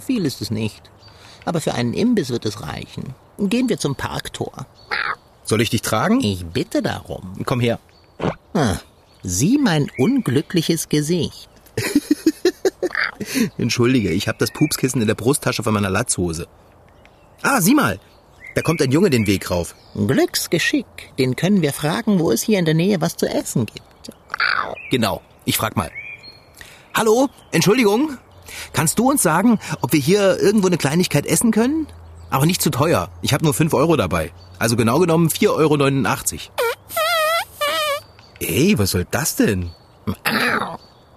viel 0.00 0.26
ist 0.26 0.42
es 0.42 0.50
nicht. 0.50 0.82
Aber 1.46 1.62
für 1.62 1.72
einen 1.72 1.94
Imbiss 1.94 2.28
wird 2.28 2.44
es 2.44 2.60
reichen. 2.60 3.14
Gehen 3.38 3.70
wir 3.70 3.78
zum 3.78 3.96
Parktor. 3.96 4.66
Soll 5.44 5.62
ich 5.62 5.70
dich 5.70 5.80
tragen? 5.80 6.20
Ich 6.20 6.44
bitte 6.44 6.82
darum. 6.82 7.32
Komm 7.46 7.60
her. 7.60 7.78
Ah, 8.52 8.76
sieh 9.22 9.56
mein 9.56 9.90
unglückliches 9.96 10.90
Gesicht. 10.90 11.48
Entschuldige, 13.56 14.10
ich 14.10 14.28
habe 14.28 14.36
das 14.36 14.50
Pupskissen 14.50 15.00
in 15.00 15.06
der 15.08 15.14
Brusttasche 15.14 15.62
von 15.62 15.72
meiner 15.72 15.88
Latzhose. 15.88 16.46
Ah, 17.40 17.62
sieh 17.62 17.74
mal. 17.74 17.98
Da 18.54 18.60
kommt 18.60 18.82
ein 18.82 18.92
Junge 18.92 19.08
den 19.08 19.26
Weg 19.26 19.50
rauf. 19.50 19.74
Glücksgeschick. 19.94 20.84
Den 21.18 21.34
können 21.34 21.62
wir 21.62 21.72
fragen, 21.72 22.18
wo 22.18 22.30
es 22.30 22.42
hier 22.42 22.58
in 22.58 22.66
der 22.66 22.74
Nähe 22.74 23.00
was 23.00 23.16
zu 23.16 23.26
essen 23.26 23.64
gibt. 23.64 24.10
Genau. 24.90 25.22
Ich 25.46 25.56
frag 25.56 25.76
mal. 25.76 25.90
Hallo? 26.94 27.30
Entschuldigung? 27.52 28.18
Kannst 28.72 28.98
du 28.98 29.10
uns 29.10 29.22
sagen, 29.22 29.58
ob 29.80 29.92
wir 29.92 30.00
hier 30.00 30.40
irgendwo 30.40 30.66
eine 30.66 30.78
Kleinigkeit 30.78 31.26
essen 31.26 31.50
können? 31.50 31.86
Aber 32.30 32.46
nicht 32.46 32.62
zu 32.62 32.70
teuer. 32.70 33.08
Ich 33.22 33.32
habe 33.32 33.44
nur 33.44 33.54
5 33.54 33.72
Euro 33.74 33.96
dabei. 33.96 34.32
Also 34.58 34.76
genau 34.76 34.98
genommen 34.98 35.28
4,89 35.28 36.34
Euro. 36.34 36.52
Ey, 38.40 38.78
was 38.78 38.90
soll 38.90 39.06
das 39.10 39.36
denn? 39.36 39.70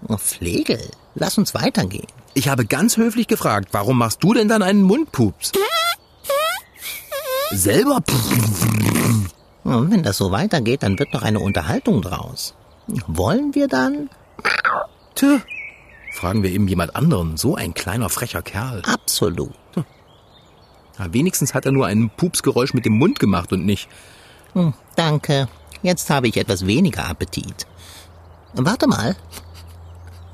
Oh, 0.07 0.17
Flegel, 0.17 0.81
lass 1.15 1.37
uns 1.37 1.53
weitergehen. 1.53 2.07
Ich 2.33 2.47
habe 2.47 2.65
ganz 2.65 2.97
höflich 2.97 3.27
gefragt, 3.27 3.69
warum 3.71 3.97
machst 3.97 4.23
du 4.23 4.33
denn 4.33 4.47
dann 4.47 4.63
einen 4.63 4.81
Mundpups? 4.81 5.51
Selber? 7.51 8.01
Und 9.63 9.91
wenn 9.91 10.03
das 10.03 10.17
so 10.17 10.31
weitergeht, 10.31 10.83
dann 10.83 10.97
wird 10.97 11.13
noch 11.13 11.21
eine 11.21 11.39
Unterhaltung 11.39 12.01
draus. 12.01 12.55
Wollen 13.07 13.53
wir 13.53 13.67
dann? 13.67 14.09
Tö. 15.15 15.39
Fragen 16.11 16.43
wir 16.43 16.51
eben 16.51 16.67
jemand 16.67 16.95
anderen. 16.95 17.37
So 17.37 17.55
ein 17.55 17.73
kleiner 17.73 18.09
frecher 18.09 18.41
Kerl. 18.41 18.81
Absolut. 18.85 19.53
Ja, 20.99 21.13
wenigstens 21.13 21.53
hat 21.53 21.65
er 21.65 21.71
nur 21.71 21.87
ein 21.87 22.09
Pupsgeräusch 22.15 22.73
mit 22.73 22.85
dem 22.85 22.93
Mund 22.93 23.17
gemacht 23.19 23.51
und 23.53 23.65
nicht. 23.65 23.87
Hm, 24.53 24.73
danke. 24.95 25.47
Jetzt 25.81 26.09
habe 26.09 26.27
ich 26.27 26.37
etwas 26.37 26.67
weniger 26.67 27.09
Appetit. 27.09 27.65
Warte 28.53 28.87
mal. 28.87 29.15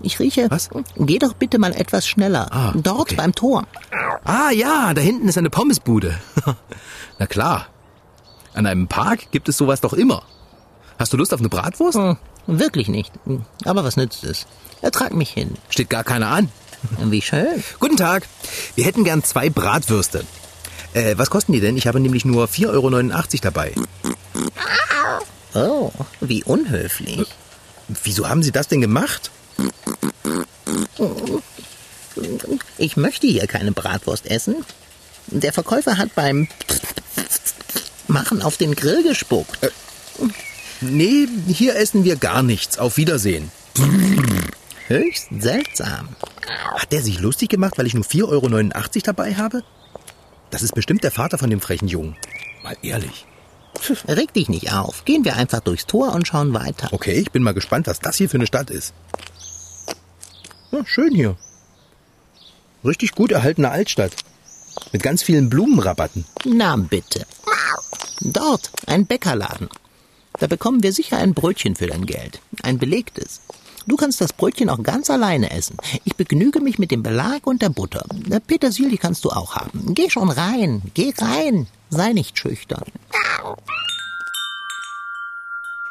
Ich 0.02 0.20
rieche. 0.20 0.48
Was? 0.50 0.70
Geh 0.98 1.20
doch 1.20 1.34
bitte 1.34 1.58
mal 1.60 1.74
etwas 1.74 2.08
schneller. 2.08 2.48
Ah, 2.52 2.74
Dort 2.76 3.00
okay. 3.00 3.16
beim 3.16 3.34
Tor. 3.34 3.66
Ah 4.24 4.52
ja, 4.52 4.94
da 4.94 5.02
hinten 5.02 5.28
ist 5.28 5.38
eine 5.38 5.50
Pommesbude. 5.50 6.20
Na 7.20 7.28
klar. 7.28 7.68
An 8.54 8.66
einem 8.66 8.88
Park 8.88 9.32
gibt 9.32 9.50
es 9.50 9.58
sowas 9.58 9.82
doch 9.82 9.94
immer. 9.94 10.24
Hast 11.00 11.14
du 11.14 11.18
Lust 11.18 11.34
auf 11.34 11.40
eine 11.40 11.50
Bratwurst? 11.50 11.98
Hm, 11.98 12.18
wirklich 12.48 12.88
nicht. 12.88 13.12
Aber 13.66 13.84
was 13.84 13.98
nützt 13.98 14.24
es? 14.24 14.48
Er 14.82 14.92
trag 14.92 15.14
mich 15.14 15.32
hin. 15.32 15.56
Steht 15.70 15.90
gar 15.90 16.04
keiner 16.04 16.28
an. 16.28 16.50
Wie 17.00 17.22
schön. 17.22 17.64
Guten 17.80 17.98
Tag. 17.98 18.28
Wir 18.76 18.86
hätten 18.86 19.04
gern 19.04 19.24
zwei 19.24 19.50
Bratwürste. 19.50 20.24
Äh, 20.94 21.18
was 21.18 21.30
kosten 21.30 21.54
die 21.54 21.60
denn? 21.60 21.78
Ich 21.78 21.88
habe 21.88 22.00
nämlich 22.00 22.26
nur 22.26 22.48
4,89 22.48 22.68
Euro 22.70 22.90
dabei. 23.42 23.74
Oh, 25.54 25.92
wie 26.22 26.44
unhöflich. 26.44 27.28
Wieso 28.04 28.30
haben 28.30 28.44
Sie 28.44 28.52
das 28.52 28.68
denn 28.68 28.82
gemacht? 28.82 29.32
Ich 32.78 32.98
möchte 32.98 33.28
hier 33.28 33.48
keine 33.48 33.72
Bratwurst 33.72 34.28
essen. 34.28 34.66
Der 35.28 35.54
Verkäufer 35.54 35.98
hat 35.98 36.16
beim 36.16 36.48
Machen 38.08 38.42
auf 38.42 38.58
den 38.58 38.76
Grill 38.76 39.04
gespuckt. 39.04 39.60
Nee, 40.82 41.28
hier 41.48 41.76
essen 41.76 42.04
wir 42.04 42.16
gar 42.16 42.44
nichts. 42.44 42.78
Auf 42.78 42.98
Wiedersehen. 42.98 43.52
Höchst 44.88 45.28
seltsam. 45.40 46.10
Hat 46.76 46.92
der 46.92 47.02
sich 47.02 47.20
lustig 47.20 47.50
gemacht, 47.50 47.78
weil 47.78 47.88
ich 47.88 47.94
nur 47.94 48.04
4,89 48.04 48.26
Euro 48.30 48.48
dabei 49.04 49.36
habe? 49.36 49.64
Das 50.50 50.62
ist 50.62 50.76
bestimmt 50.76 51.04
der 51.04 51.12
Vater 51.12 51.38
von 51.38 51.50
dem 51.50 51.62
frechen 51.62 51.88
Jungen. 51.88 52.16
Mal 52.64 52.78
ehrlich. 52.82 53.26
Reg 54.08 54.34
dich 54.34 54.50
nicht 54.50 54.74
auf. 54.74 55.06
Gehen 55.06 55.26
wir 55.26 55.36
einfach 55.36 55.60
durchs 55.60 55.86
Tor 55.86 56.14
und 56.14 56.28
schauen 56.28 56.54
weiter. 56.54 56.90
Okay, 56.92 57.14
ich 57.14 57.32
bin 57.32 57.44
mal 57.44 57.54
gespannt, 57.54 57.88
was 57.88 58.00
das 58.00 58.18
hier 58.18 58.30
für 58.30 58.38
eine 58.38 58.48
Stadt 58.48 58.70
ist. 58.70 58.94
Ja, 60.72 60.86
schön 60.86 61.14
hier. 61.14 61.38
Richtig 62.84 63.14
gut 63.14 63.32
erhaltene 63.32 63.70
Altstadt. 63.70 64.14
Mit 64.92 65.04
ganz 65.04 65.24
vielen 65.24 65.50
Blumenrabatten. 65.50 66.26
Na 66.46 66.76
bitte. 66.76 67.26
Dort, 68.22 68.72
ein 68.86 69.06
Bäckerladen. 69.06 69.70
Da 70.40 70.48
bekommen 70.48 70.84
wir 70.84 70.94
sicher 70.94 71.18
ein 71.18 71.34
Brötchen 71.34 71.76
für 71.76 71.88
dein 71.88 72.06
Geld. 72.06 72.40
Ein 72.62 72.78
belegtes. 72.78 73.42
Du 73.88 73.96
kannst 73.96 74.20
das 74.20 74.34
Brötchen 74.34 74.70
auch 74.70 74.84
ganz 74.84 75.10
alleine 75.10 75.50
essen. 75.52 75.78
Ich 76.04 76.16
begnüge 76.16 76.60
mich 76.60 76.78
mit 76.78 76.92
dem 76.92 77.04
Belag 77.04 77.48
und 77.48 77.62
der 77.62 77.70
Butter. 77.70 78.06
Der 78.14 78.42
Petersilie 78.42 78.98
kannst 78.98 79.24
du 79.24 79.30
auch 79.30 79.56
haben. 79.56 79.94
Geh 79.94 80.10
schon 80.10 80.30
rein. 80.30 80.82
Geh 80.94 81.14
rein. 81.18 81.68
Sei 81.90 82.12
nicht 82.12 82.38
schüchtern. 82.38 82.84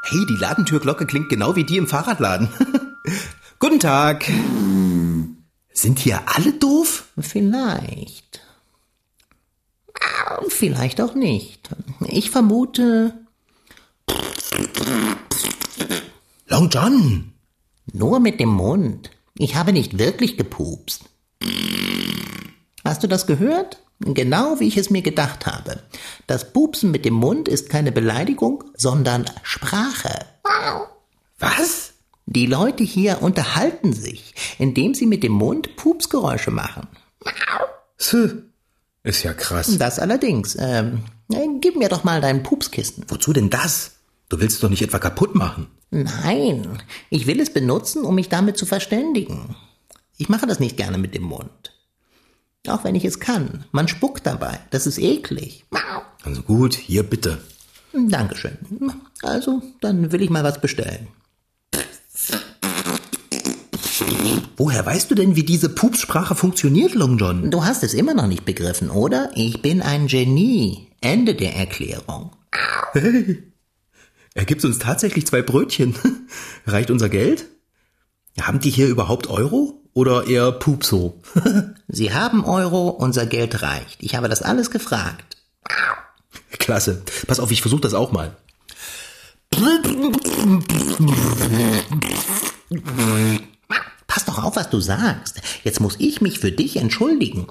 Hey, 0.03 0.27
die 0.29 0.41
Ladentürglocke 0.41 1.07
klingt 1.07 1.31
genau 1.31 1.57
wie 1.57 1.65
die 1.65 1.79
im 1.79 1.89
Fahrradladen. 1.89 2.49
Guten 3.59 3.81
Tag. 3.81 4.31
Sind 5.73 5.99
hier 5.99 6.21
alle 6.27 6.53
doof? 6.53 7.09
Vielleicht. 7.19 8.41
Vielleicht 10.49 11.01
auch 11.01 11.15
nicht. 11.15 11.71
Ich 12.07 12.31
vermute 12.31 13.26
Long 16.49 16.69
John. 16.71 17.33
nur 17.93 18.21
mit 18.21 18.41
dem 18.41 18.49
Mund. 18.49 19.11
Ich 19.39 19.55
habe 19.55 19.73
nicht 19.73 19.99
wirklich 19.99 20.37
gepupst. 20.37 21.05
Hast 22.85 23.03
du 23.03 23.09
das 23.09 23.27
gehört? 23.27 23.83
Genau 24.01 24.61
wie 24.61 24.69
ich 24.69 24.77
es 24.77 24.91
mir 24.91 25.03
gedacht 25.03 25.47
habe. 25.47 25.83
Das 26.27 26.53
Pupsen 26.53 26.91
mit 26.91 27.05
dem 27.05 27.15
Mund 27.15 27.49
ist 27.49 27.71
keine 27.71 27.93
Beleidigung, 27.93 28.65
sondern 28.75 29.25
Sprache. 29.43 30.27
Was? 31.39 31.93
Die 32.27 32.47
Leute 32.47 32.85
hier 32.85 33.23
unterhalten 33.23 33.93
sich, 33.93 34.35
indem 34.59 34.95
sie 34.95 35.07
mit 35.07 35.23
dem 35.23 35.33
Mund 35.33 35.77
Pupsgeräusche 35.77 36.51
machen. 36.51 36.89
Puh. 37.99 38.43
Ist 39.03 39.23
ja 39.23 39.35
krass. 39.35 39.79
Das 39.79 40.01
allerdings. 40.01 40.57
Ähm, 40.59 41.05
äh, 41.33 41.47
gib 41.61 41.77
mir 41.77 41.89
doch 41.89 42.03
mal 42.03 42.21
dein 42.21 42.43
Pupskissen. 42.43 43.05
Wozu 43.07 43.33
denn 43.33 43.51
das? 43.51 43.96
Du 44.29 44.41
willst 44.41 44.57
es 44.57 44.61
doch 44.61 44.71
nicht 44.71 44.83
etwa 44.83 44.99
kaputt 44.99 45.35
machen. 45.35 45.69
Nein, 45.91 46.83
ich 47.11 47.27
will 47.27 47.41
es 47.41 47.53
benutzen, 47.53 48.05
um 48.05 48.17
mich 48.17 48.29
damit 48.29 48.57
zu 48.57 48.67
verständigen. 48.67 49.55
Ich 50.17 50.29
mache 50.29 50.47
das 50.47 50.61
nicht 50.61 50.77
gerne 50.77 50.99
mit 50.99 51.15
dem 51.15 51.23
Mund. 51.23 51.73
Auch 52.67 52.83
wenn 52.83 52.97
ich 52.97 53.05
es 53.05 53.21
kann. 53.21 53.65
Man 53.71 53.87
spuckt 53.87 54.27
dabei. 54.27 54.59
Das 54.71 54.87
ist 54.87 54.99
eklig. 54.99 55.65
Also 56.25 56.43
gut, 56.43 56.75
hier 56.75 57.05
bitte. 57.05 57.39
Dankeschön. 57.93 58.59
Also, 59.23 59.63
dann 59.81 60.11
will 60.11 60.23
ich 60.23 60.31
mal 60.31 60.43
was 60.45 60.61
bestellen. 60.61 61.09
Woher 64.57 64.85
weißt 64.85 65.11
du 65.11 65.15
denn, 65.15 65.37
wie 65.37 65.45
diese 65.45 65.69
Pupssprache 65.69 66.35
funktioniert, 66.35 66.95
Long 66.95 67.19
John? 67.19 67.51
Du 67.51 67.65
hast 67.65 67.85
es 67.85 67.95
immer 67.95 68.15
noch 68.15 68.27
nicht 68.27 68.45
begriffen, 68.45 68.91
oder? 68.91 69.31
Ich 69.35 69.63
bin 69.63 69.83
ein 69.83 70.07
Genie. 70.07 70.89
Ende 71.01 71.35
der 71.35 71.55
Erklärung. 71.57 72.31
Er 74.37 74.45
gibt 74.45 74.63
uns 74.67 74.79
tatsächlich 74.79 75.27
zwei 75.27 75.41
Brötchen. 75.41 75.95
Reicht 76.67 76.91
unser 76.91 77.09
Geld? 77.09 77.47
Haben 78.39 78.61
die 78.61 78.69
hier 78.69 78.87
überhaupt 78.87 79.29
Euro 79.29 79.83
oder 79.95 80.27
eher 80.27 80.53
Pupso? 80.53 81.23
Sie 81.89 82.13
haben 82.13 82.45
Euro, 82.45 82.91
unser 82.91 83.25
Geld 83.25 83.63
reicht. 83.63 84.03
Ich 84.03 84.15
habe 84.15 84.29
das 84.29 84.43
alles 84.43 84.71
gefragt. 84.71 85.39
Klasse. 86.59 87.03
Pass 87.27 87.41
auf, 87.41 87.51
ich 87.51 87.63
versuche 87.63 87.81
das 87.81 87.95
auch 87.95 88.13
mal. 88.13 88.37
Pass 94.07 94.25
doch 94.27 94.45
auf, 94.45 94.57
was 94.57 94.69
du 94.69 94.81
sagst. 94.81 95.41
Jetzt 95.65 95.81
muss 95.81 95.97
ich 95.99 96.21
mich 96.21 96.41
für 96.41 96.53
dich 96.53 96.77
entschuldigen. 96.77 97.47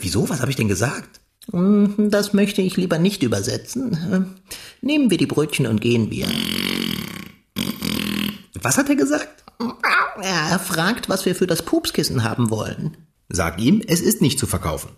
Wieso? 0.00 0.30
Was 0.30 0.40
habe 0.40 0.50
ich 0.50 0.56
denn 0.56 0.68
gesagt? 0.68 1.20
Hm, 1.52 2.10
Das 2.10 2.32
möchte 2.32 2.62
ich 2.62 2.76
lieber 2.76 2.98
nicht 2.98 3.22
übersetzen. 3.22 4.36
Nehmen 4.80 5.10
wir 5.10 5.18
die 5.18 5.26
Brötchen 5.26 5.66
und 5.66 5.80
gehen 5.80 6.10
wir. 6.10 6.26
Was 8.60 8.78
hat 8.78 8.88
er 8.88 8.96
gesagt? 8.96 9.44
Er 10.20 10.58
fragt, 10.58 11.08
was 11.08 11.24
wir 11.26 11.34
für 11.34 11.46
das 11.46 11.62
Pupskissen 11.62 12.24
haben 12.24 12.50
wollen. 12.50 12.96
Sag 13.28 13.60
ihm, 13.60 13.82
es 13.86 14.00
ist 14.00 14.20
nicht 14.22 14.38
zu 14.38 14.46
verkaufen. 14.46 14.90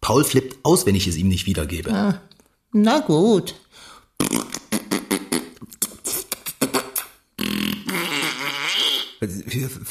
Paul 0.00 0.24
flippt 0.24 0.58
aus, 0.64 0.84
wenn 0.86 0.94
ich 0.94 1.06
es 1.06 1.16
ihm 1.16 1.28
nicht 1.28 1.46
wiedergebe. 1.46 2.20
Na 2.72 2.98
gut. 3.00 3.54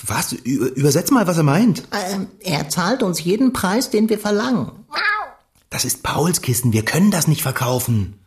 Was? 0.05 0.33
Übersetz 0.33 1.10
mal, 1.12 1.25
was 1.27 1.38
er 1.38 1.43
meint. 1.43 1.83
Ähm, 1.91 2.27
Er 2.39 2.69
zahlt 2.69 3.01
uns 3.03 3.24
jeden 3.24 3.51
Preis, 3.53 3.89
den 3.89 4.10
wir 4.10 4.19
verlangen. 4.19 4.72
Das 5.74 5.86
ist 5.86 6.03
Pauls 6.03 6.42
Kissen, 6.44 6.72
wir 6.72 6.86
können 6.86 7.10
das 7.10 7.27
nicht 7.27 7.42
verkaufen. 7.42 8.20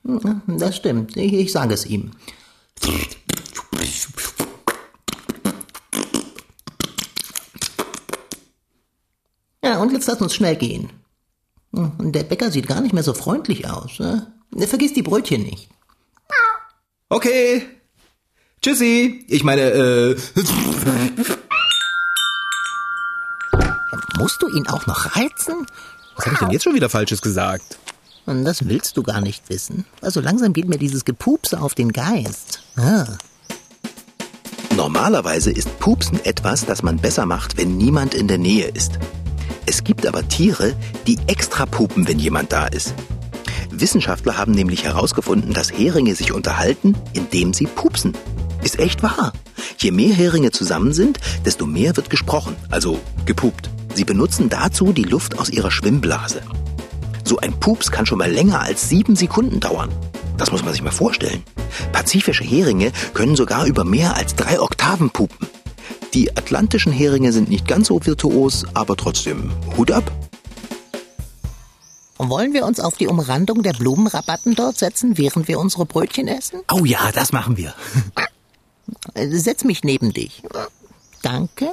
Das 0.48 0.74
stimmt. 0.76 1.16
Ich, 1.16 1.32
ich 1.32 1.52
sage 1.52 1.74
es 1.74 1.86
ihm. 1.86 2.10
Ja, 9.62 9.78
und 9.80 9.92
jetzt 9.92 10.06
lass 10.06 10.20
uns 10.20 10.34
schnell 10.34 10.56
gehen. 10.56 10.90
Hm, 11.74 12.12
Der 12.12 12.22
Bäcker 12.24 12.50
sieht 12.50 12.68
gar 12.68 12.80
nicht 12.80 12.92
mehr 12.92 13.02
so 13.02 13.14
freundlich 13.14 13.68
aus. 13.68 13.98
ne? 13.98 14.32
Vergiss 14.66 14.92
die 14.92 15.02
Brötchen 15.02 15.42
nicht. 15.42 15.68
Okay. 17.08 17.62
Tschüssi. 18.62 19.24
Ich 19.28 19.44
meine, 19.44 19.62
äh. 19.62 20.16
Musst 24.18 24.40
du 24.42 24.48
ihn 24.48 24.66
auch 24.68 24.86
noch 24.86 25.14
reizen? 25.16 25.66
Was 26.16 26.26
habe 26.26 26.34
ich 26.34 26.40
denn 26.40 26.50
jetzt 26.50 26.64
schon 26.64 26.74
wieder 26.74 26.88
Falsches 26.88 27.20
gesagt? 27.20 27.78
Und 28.24 28.44
das 28.44 28.68
willst 28.68 28.96
du 28.96 29.02
gar 29.02 29.20
nicht 29.20 29.48
wissen. 29.48 29.84
Also 30.00 30.20
langsam 30.20 30.52
geht 30.52 30.68
mir 30.68 30.78
dieses 30.78 31.04
Gepupse 31.04 31.60
auf 31.60 31.74
den 31.74 31.92
Geist. 31.92 32.60
Ah. 32.76 33.06
Normalerweise 34.74 35.50
ist 35.50 35.78
Pupsen 35.78 36.22
etwas, 36.24 36.66
das 36.66 36.82
man 36.82 36.98
besser 36.98 37.24
macht, 37.24 37.56
wenn 37.56 37.76
niemand 37.76 38.14
in 38.14 38.28
der 38.28 38.38
Nähe 38.38 38.68
ist. 38.68 38.98
Es 39.64 39.84
gibt 39.84 40.06
aber 40.06 40.26
Tiere, 40.26 40.74
die 41.06 41.18
extra 41.28 41.66
pupen, 41.66 42.06
wenn 42.08 42.18
jemand 42.18 42.52
da 42.52 42.66
ist. 42.66 42.94
Wissenschaftler 43.70 44.36
haben 44.36 44.52
nämlich 44.52 44.84
herausgefunden, 44.84 45.52
dass 45.52 45.72
Heringe 45.72 46.14
sich 46.14 46.32
unterhalten, 46.32 46.96
indem 47.12 47.54
sie 47.54 47.66
pupsen. 47.66 48.12
Ist 48.62 48.78
echt 48.78 49.02
wahr. 49.02 49.32
Je 49.78 49.90
mehr 49.90 50.14
Heringe 50.14 50.50
zusammen 50.50 50.92
sind, 50.92 51.20
desto 51.44 51.66
mehr 51.66 51.96
wird 51.96 52.10
gesprochen, 52.10 52.56
also 52.70 52.98
gepupt. 53.24 53.70
Sie 53.96 54.04
benutzen 54.04 54.50
dazu 54.50 54.92
die 54.92 55.04
Luft 55.04 55.38
aus 55.38 55.48
ihrer 55.48 55.70
Schwimmblase. 55.70 56.42
So 57.24 57.38
ein 57.38 57.58
Pups 57.58 57.90
kann 57.90 58.04
schon 58.04 58.18
mal 58.18 58.30
länger 58.30 58.60
als 58.60 58.90
sieben 58.90 59.16
Sekunden 59.16 59.58
dauern. 59.58 59.90
Das 60.36 60.52
muss 60.52 60.62
man 60.62 60.74
sich 60.74 60.82
mal 60.82 60.92
vorstellen. 60.92 61.42
Pazifische 61.92 62.44
Heringe 62.44 62.92
können 63.14 63.36
sogar 63.36 63.64
über 63.64 63.84
mehr 63.84 64.14
als 64.14 64.34
drei 64.34 64.60
Oktaven 64.60 65.08
pupen. 65.08 65.48
Die 66.12 66.36
atlantischen 66.36 66.92
Heringe 66.92 67.32
sind 67.32 67.48
nicht 67.48 67.66
ganz 67.66 67.86
so 67.86 68.04
virtuos, 68.04 68.66
aber 68.74 68.96
trotzdem 68.96 69.50
Hut 69.78 69.90
ab. 69.90 70.12
Wollen 72.18 72.52
wir 72.52 72.66
uns 72.66 72.80
auf 72.80 72.98
die 72.98 73.06
Umrandung 73.06 73.62
der 73.62 73.72
Blumenrabatten 73.72 74.54
dort 74.54 74.76
setzen, 74.76 75.16
während 75.16 75.48
wir 75.48 75.58
unsere 75.58 75.86
Brötchen 75.86 76.28
essen? 76.28 76.60
Oh 76.70 76.84
ja, 76.84 77.12
das 77.12 77.32
machen 77.32 77.56
wir. 77.56 77.72
Setz 79.14 79.64
mich 79.64 79.84
neben 79.84 80.12
dich. 80.12 80.42
Danke. 81.22 81.72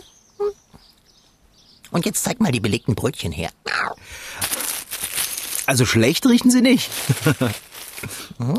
Und 1.94 2.06
jetzt 2.06 2.24
zeig 2.24 2.40
mal 2.40 2.52
die 2.52 2.60
belegten 2.60 2.96
Brötchen 2.96 3.32
her. 3.32 3.52
Also 5.66 5.86
schlecht 5.86 6.26
riechen 6.26 6.52
sie 6.52 6.62
nicht. 6.62 6.90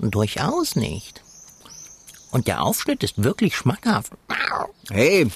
Durchaus 0.00 0.76
nicht. 0.76 1.22
Und 2.32 2.48
der 2.48 2.62
Aufschnitt 2.62 3.04
ist 3.04 3.22
wirklich 3.22 3.54
schmackhaft. 3.54 4.12
Hey, 4.90 5.30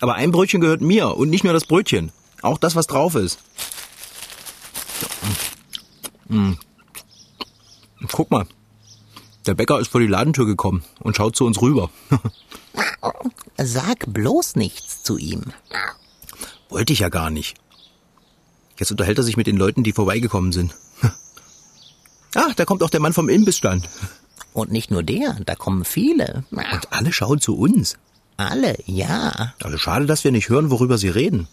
aber 0.00 0.14
ein 0.14 0.30
Brötchen 0.30 0.60
gehört 0.60 0.82
mir 0.82 1.16
und 1.16 1.30
nicht 1.30 1.44
nur 1.44 1.52
das 1.52 1.64
Brötchen. 1.64 2.12
Auch 2.42 2.58
das, 2.58 2.76
was 2.76 2.86
drauf 2.86 3.14
ist. 3.14 3.38
Mm. 6.28 6.52
Guck 8.10 8.30
mal. 8.30 8.46
Der 9.46 9.54
Bäcker 9.54 9.80
ist 9.80 9.88
vor 9.88 10.00
die 10.00 10.06
Ladentür 10.06 10.46
gekommen 10.46 10.84
und 11.00 11.16
schaut 11.16 11.36
zu 11.36 11.46
uns 11.46 11.60
rüber. 11.60 11.90
Sag 13.56 14.12
bloß 14.12 14.56
nichts 14.56 15.02
zu 15.02 15.18
ihm. 15.18 15.52
Wollte 16.72 16.94
ich 16.94 17.00
ja 17.00 17.10
gar 17.10 17.28
nicht. 17.28 17.56
Jetzt 18.78 18.90
unterhält 18.90 19.18
er 19.18 19.24
sich 19.24 19.36
mit 19.36 19.46
den 19.46 19.58
Leuten, 19.58 19.84
die 19.84 19.92
vorbeigekommen 19.92 20.52
sind. 20.52 20.74
Ach, 22.34 22.54
da 22.56 22.64
kommt 22.64 22.82
auch 22.82 22.88
der 22.88 23.00
Mann 23.00 23.12
vom 23.12 23.28
Imbissstand. 23.28 23.88
Und 24.54 24.72
nicht 24.72 24.90
nur 24.90 25.02
der, 25.02 25.36
da 25.44 25.54
kommen 25.54 25.84
viele. 25.84 26.44
Und 26.50 26.92
alle 26.92 27.12
schauen 27.12 27.40
zu 27.40 27.56
uns. 27.56 27.96
Alle, 28.36 28.76
ja. 28.86 29.54
Also 29.62 29.78
schade, 29.78 30.06
dass 30.06 30.24
wir 30.24 30.32
nicht 30.32 30.48
hören, 30.48 30.70
worüber 30.70 30.98
sie 30.98 31.08
reden. 31.08 31.46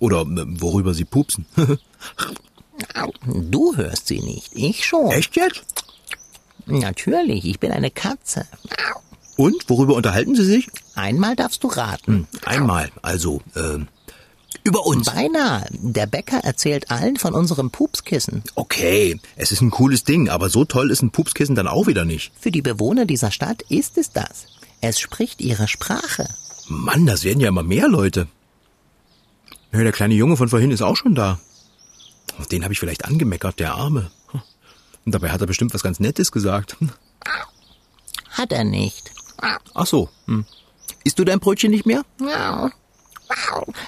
Oder 0.00 0.22
äh, 0.22 0.44
worüber 0.60 0.94
sie 0.94 1.04
pupsen. 1.04 1.46
Du 3.24 3.76
hörst 3.76 4.08
sie 4.08 4.18
nicht, 4.18 4.50
ich 4.52 4.84
schon. 4.84 5.12
Echt 5.12 5.36
jetzt? 5.36 5.84
Natürlich, 6.66 7.44
ich 7.44 7.60
bin 7.60 7.70
eine 7.70 7.92
Katze. 7.92 8.46
Und 9.36 9.68
worüber 9.68 9.94
unterhalten 9.94 10.34
sie 10.34 10.44
sich? 10.44 10.68
Einmal 10.96 11.36
darfst 11.36 11.62
du 11.62 11.68
raten. 11.68 12.26
Einmal, 12.44 12.90
also, 13.02 13.42
ähm, 13.54 13.86
über 14.64 14.86
uns. 14.86 15.06
Beinahe. 15.06 15.66
Der 15.70 16.06
Bäcker 16.06 16.38
erzählt 16.38 16.90
allen 16.90 17.16
von 17.16 17.34
unserem 17.34 17.70
Pupskissen. 17.70 18.42
Okay, 18.54 19.20
es 19.36 19.52
ist 19.52 19.60
ein 19.60 19.70
cooles 19.70 20.04
Ding, 20.04 20.28
aber 20.28 20.48
so 20.48 20.64
toll 20.64 20.90
ist 20.90 21.02
ein 21.02 21.10
Pupskissen 21.10 21.54
dann 21.54 21.68
auch 21.68 21.86
wieder 21.86 22.04
nicht. 22.04 22.32
Für 22.40 22.50
die 22.50 22.62
Bewohner 22.62 23.04
dieser 23.04 23.30
Stadt 23.30 23.62
ist 23.68 23.98
es 23.98 24.10
das. 24.10 24.46
Es 24.80 24.98
spricht 24.98 25.40
ihre 25.40 25.68
Sprache. 25.68 26.28
Mann, 26.68 27.06
das 27.06 27.24
werden 27.24 27.40
ja 27.40 27.48
immer 27.48 27.62
mehr 27.62 27.88
Leute. 27.88 28.26
Ja, 29.72 29.82
der 29.82 29.92
kleine 29.92 30.14
Junge 30.14 30.36
von 30.36 30.48
vorhin 30.48 30.70
ist 30.70 30.82
auch 30.82 30.96
schon 30.96 31.14
da. 31.14 31.38
Auf 32.38 32.46
den 32.46 32.64
habe 32.64 32.72
ich 32.72 32.80
vielleicht 32.80 33.04
angemeckert, 33.04 33.58
der 33.60 33.74
Arme. 33.74 34.10
Und 35.04 35.14
dabei 35.14 35.30
hat 35.30 35.40
er 35.40 35.46
bestimmt 35.46 35.74
was 35.74 35.82
ganz 35.82 36.00
Nettes 36.00 36.32
gesagt. 36.32 36.76
Hat 38.30 38.52
er 38.52 38.64
nicht. 38.64 39.12
Ach 39.74 39.86
so. 39.86 40.08
Hm. 40.26 40.46
Isst 41.04 41.18
du 41.18 41.24
dein 41.24 41.40
Brötchen 41.40 41.70
nicht 41.70 41.86
mehr? 41.86 42.02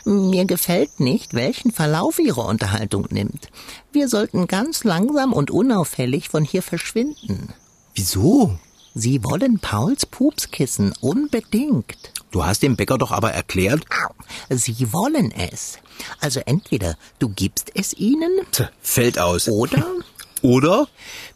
Mir 0.04 0.44
gefällt 0.44 1.00
nicht, 1.00 1.34
welchen 1.34 1.72
Verlauf 1.72 2.18
Ihre 2.18 2.42
Unterhaltung 2.42 3.06
nimmt. 3.10 3.48
Wir 3.92 4.08
sollten 4.08 4.46
ganz 4.46 4.84
langsam 4.84 5.32
und 5.32 5.50
unauffällig 5.50 6.28
von 6.28 6.44
hier 6.44 6.62
verschwinden. 6.62 7.52
Wieso? 7.94 8.58
Sie 8.94 9.22
wollen 9.24 9.58
Pauls 9.58 10.06
Pupskissen 10.06 10.94
unbedingt. 11.00 11.96
Du 12.30 12.44
hast 12.44 12.62
dem 12.62 12.76
Bäcker 12.76 12.98
doch 12.98 13.12
aber 13.12 13.32
erklärt. 13.32 13.84
Sie 14.48 14.92
wollen 14.92 15.30
es. 15.32 15.78
Also 16.20 16.40
entweder 16.46 16.96
du 17.18 17.28
gibst 17.28 17.70
es 17.74 17.92
ihnen 17.94 18.30
Tja, 18.52 18.70
fällt 18.80 19.18
aus. 19.18 19.48
oder 19.48 19.84
Oder? 20.42 20.86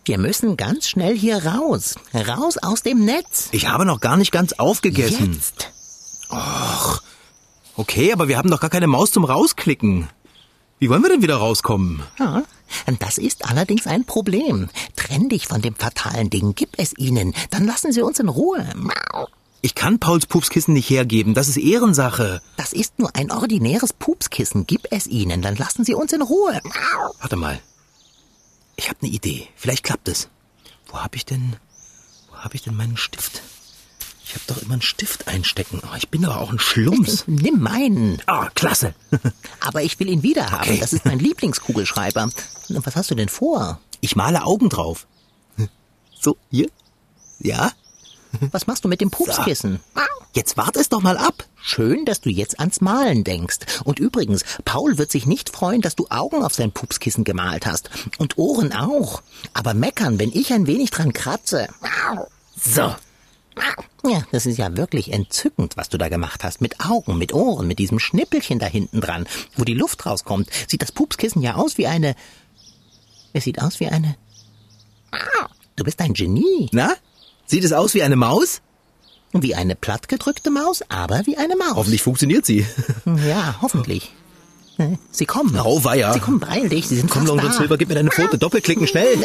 wir 0.05 0.19
müssen 0.19 0.57
ganz 0.57 0.89
schnell 0.89 1.17
hier 1.17 1.45
raus. 1.45 1.95
Raus 2.15 2.59
aus 2.59 2.83
dem 2.83 3.05
Netz. 3.05 3.49
Ich 3.53 3.67
habe 3.69 3.85
noch 3.87 4.01
gar 4.01 4.17
nicht 4.17 4.31
ganz 4.33 4.53
aufgegessen. 4.55 5.33
Jetzt. 5.35 5.71
Okay, 7.81 8.13
aber 8.13 8.29
wir 8.29 8.37
haben 8.37 8.51
doch 8.51 8.61
gar 8.61 8.69
keine 8.69 8.89
Maus 8.89 9.11
zum 9.11 9.25
Rausklicken. 9.25 10.07
Wie 10.81 10.91
wollen 10.91 11.01
wir 11.01 11.09
denn 11.09 11.23
wieder 11.23 11.37
rauskommen? 11.37 12.03
Ja, 12.19 12.43
das 12.99 13.17
ist 13.17 13.49
allerdings 13.49 13.87
ein 13.87 14.05
Problem. 14.05 14.69
Trenn 14.97 15.31
dich 15.31 15.47
von 15.47 15.63
dem 15.63 15.75
fatalen 15.75 16.29
Ding, 16.29 16.55
gib 16.55 16.79
es 16.79 16.93
ihnen, 16.99 17.35
dann 17.49 17.65
lassen 17.65 17.91
sie 17.91 18.03
uns 18.03 18.21
in 18.21 18.29
Ruhe. 18.29 18.67
Ich 19.63 19.75
kann 19.75 19.99
Pauls 19.99 20.27
Pupskissen 20.27 20.75
nicht 20.75 20.91
hergeben. 20.91 21.33
Das 21.33 21.49
ist 21.49 21.57
Ehrensache. 21.57 22.43
Das 22.59 22.75
ist 22.75 22.99
nur 22.99 23.17
ein 23.17 23.31
ordinäres 23.31 23.95
Pupskissen. 23.95 24.67
Gib 24.67 24.87
es 24.91 25.07
ihnen, 25.07 25.41
dann 25.41 25.57
lassen 25.57 25.83
sie 25.83 25.95
uns 25.95 26.13
in 26.13 26.21
Ruhe. 26.21 26.61
Warte 27.21 27.37
mal. 27.37 27.61
Ich 28.77 28.91
habe 28.91 28.99
eine 29.01 29.11
Idee. 29.11 29.49
Vielleicht 29.57 29.85
klappt 29.85 30.09
es. 30.09 30.29
Wo 30.87 30.99
habe 30.99 31.17
ich 31.17 31.25
denn, 31.25 31.57
wo 32.29 32.37
habe 32.37 32.57
ich 32.57 32.61
denn 32.61 32.77
meinen 32.77 32.99
Stift? 32.99 33.41
Ich 34.31 34.37
habe 34.37 34.45
doch 34.47 34.63
immer 34.63 34.75
einen 34.75 34.83
Stift 34.83 35.27
einstecken. 35.27 35.83
Oh, 35.83 35.97
ich 35.97 36.09
bin 36.09 36.25
aber 36.25 36.41
auch 36.41 36.53
ein 36.53 36.61
Schlumps. 36.61 37.25
Nimm 37.27 37.59
meinen. 37.59 38.23
Ah, 38.27 38.49
klasse. 38.55 38.95
Aber 39.61 39.83
ich 39.83 39.99
will 39.99 40.09
ihn 40.09 40.23
wieder 40.23 40.53
haben. 40.53 40.71
Okay. 40.71 40.79
Das 40.79 40.93
ist 40.93 41.05
mein 41.05 41.19
Lieblingskugelschreiber. 41.19 42.31
Was 42.69 42.95
hast 42.95 43.11
du 43.11 43.17
denn 43.17 43.29
vor? 43.29 43.81
Ich 44.01 44.15
male 44.15 44.45
Augen 44.45 44.69
drauf. 44.69 45.09
So, 46.21 46.37
hier. 46.49 46.69
Ja? 47.41 47.73
Was 48.53 48.69
machst 48.69 48.85
du 48.85 48.89
mit 48.89 49.01
dem 49.01 49.11
Pupskissen? 49.11 49.81
Jetzt 50.33 50.57
wart 50.57 50.77
es 50.77 50.89
doch 50.89 51.01
mal 51.01 51.17
ab. 51.17 51.45
Schön, 51.61 52.05
dass 52.05 52.21
du 52.21 52.31
jetzt 52.31 52.61
ans 52.61 52.81
Malen 52.81 53.25
denkst. 53.25 53.59
Und 53.83 53.99
übrigens, 53.99 54.45
Paul 54.65 54.97
wird 54.97 55.11
sich 55.11 55.27
nicht 55.27 55.51
freuen, 55.51 55.81
dass 55.81 55.97
du 55.97 56.07
Augen 56.09 56.45
auf 56.45 56.55
sein 56.55 56.71
Pupskissen 56.71 57.25
gemalt 57.25 57.67
hast. 57.67 57.91
Und 58.19 58.39
Ohren 58.39 58.73
auch. 58.73 59.23
Aber 59.55 59.75
meckern, 59.75 60.21
wenn 60.21 60.31
ich 60.31 60.53
ein 60.53 60.69
wenig 60.69 60.93
dran 60.93 61.13
kratze. 61.13 61.67
So. 62.63 62.95
Ja, 64.05 64.23
das 64.33 64.47
ist 64.47 64.57
ja 64.57 64.77
wirklich 64.77 65.13
entzückend, 65.13 65.77
was 65.77 65.89
du 65.89 65.99
da 65.99 66.09
gemacht 66.09 66.43
hast. 66.45 66.61
Mit 66.61 66.81
Augen, 66.81 67.19
mit 67.19 67.35
Ohren, 67.35 67.67
mit 67.67 67.79
diesem 67.79 67.99
Schnippelchen 67.99 68.59
da 68.59 68.67
hinten 68.67 69.01
dran, 69.01 69.27
wo 69.57 69.65
die 69.65 69.75
Luft 69.75 70.07
rauskommt. 70.07 70.49
Sieht 70.69 70.83
das 70.83 70.93
Pupskissen 70.93 71.43
ja 71.43 71.57
aus 71.57 71.77
wie 71.77 71.87
eine... 71.87 72.15
Es 73.33 73.45
sieht 73.45 73.61
aus 73.61 73.81
wie 73.81 73.89
eine... 73.89 74.17
Du 75.77 75.85
bist 75.85 76.01
ein 76.01 76.15
Genie. 76.15 76.69
Na? 76.73 76.95
Sieht 77.47 77.65
es 77.65 77.73
aus 77.73 77.95
wie 77.95 78.03
eine 78.03 78.17
Maus? 78.17 78.63
Wie 79.33 79.55
eine 79.55 79.77
plattgedrückte 79.77 80.51
Maus, 80.51 80.83
aber 80.89 81.27
wie 81.27 81.37
eine 81.37 81.57
Maus. 81.57 81.77
Hoffentlich 81.77 82.03
funktioniert 82.03 82.47
sie. 82.47 82.67
Ja, 83.05 83.57
hoffentlich. 83.61 84.13
Sie 85.11 85.27
kommen. 85.27 85.59
Oh, 85.65 85.83
weia. 85.85 86.13
Sie 86.13 86.21
kommen, 86.21 86.41
beeil 86.41 86.69
dich, 86.69 86.89
sie 86.89 86.97
sind 86.97 87.11
Komm, 87.11 87.27
Long 87.27 87.39
John. 87.39 87.53
Silver, 87.53 87.77
gib 87.77 87.89
mir 87.89 87.95
deine 87.95 88.11
Pfote. 88.11 88.39
Doppelklicken, 88.39 88.87
schnell. 88.87 89.25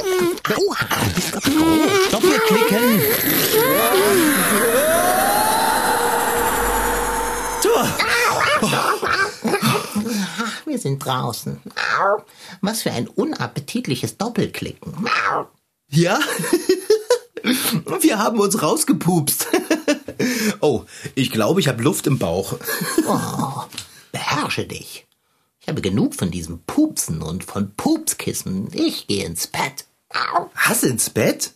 Aua, 0.50 0.76
groß. 1.24 2.12
Doppelklicken. 2.12 3.02
Wir 10.66 10.80
sind 10.80 11.00
draußen. 11.00 11.62
Was 12.62 12.82
für 12.82 12.92
ein 12.92 13.08
unappetitliches 13.08 14.18
Doppelklicken. 14.18 15.08
Ja? 15.90 16.20
Wir 18.02 18.18
haben 18.20 18.40
uns 18.40 18.62
rausgepupst. 18.62 19.48
Oh, 20.62 20.84
ich 21.14 21.32
glaube, 21.32 21.60
ich 21.60 21.68
habe 21.68 21.84
Luft 21.84 22.08
im 22.08 22.18
Bauch. 22.18 22.56
Oh, 23.08 23.64
beherrsche 24.12 24.66
dich. 24.66 25.05
Ich 25.66 25.70
habe 25.70 25.82
genug 25.82 26.14
von 26.14 26.30
diesem 26.30 26.60
Pupsen 26.68 27.24
und 27.24 27.44
von 27.44 27.74
Pupskissen. 27.76 28.70
Ich 28.72 29.08
gehe 29.08 29.26
ins 29.26 29.48
Bett. 29.48 29.86
Was, 30.68 30.84
ins 30.84 31.10
Bett? 31.10 31.54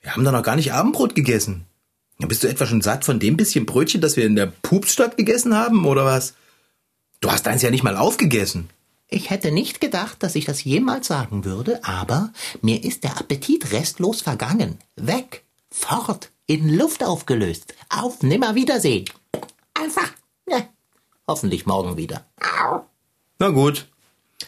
Wir 0.00 0.12
haben 0.14 0.24
doch 0.24 0.32
noch 0.32 0.42
gar 0.42 0.56
nicht 0.56 0.72
Abendbrot 0.72 1.14
gegessen. 1.14 1.66
Ja, 2.18 2.28
Bist 2.28 2.42
du 2.42 2.48
etwa 2.48 2.64
schon 2.64 2.80
satt 2.80 3.04
von 3.04 3.20
dem 3.20 3.36
bisschen 3.36 3.66
Brötchen, 3.66 4.00
das 4.00 4.16
wir 4.16 4.24
in 4.24 4.36
der 4.36 4.46
Pupsstadt 4.46 5.18
gegessen 5.18 5.54
haben, 5.54 5.84
oder 5.84 6.06
was? 6.06 6.32
Du 7.20 7.30
hast 7.30 7.46
eins 7.46 7.60
ja 7.60 7.70
nicht 7.70 7.84
mal 7.84 7.98
aufgegessen. 7.98 8.70
Ich 9.06 9.28
hätte 9.28 9.52
nicht 9.52 9.82
gedacht, 9.82 10.22
dass 10.22 10.34
ich 10.34 10.46
das 10.46 10.64
jemals 10.64 11.06
sagen 11.06 11.44
würde, 11.44 11.84
aber 11.84 12.32
mir 12.62 12.82
ist 12.84 13.04
der 13.04 13.18
Appetit 13.18 13.70
restlos 13.70 14.22
vergangen. 14.22 14.78
Weg, 14.96 15.44
fort, 15.70 16.30
in 16.46 16.74
Luft 16.74 17.04
aufgelöst. 17.04 17.74
Auf 17.90 18.22
Nimmerwiedersehen. 18.22 19.04
Einfach. 19.74 20.10
Ja. 20.48 20.66
Hoffentlich 21.28 21.66
morgen 21.66 21.98
wieder. 21.98 22.24
Na 23.38 23.50
gut. 23.50 23.86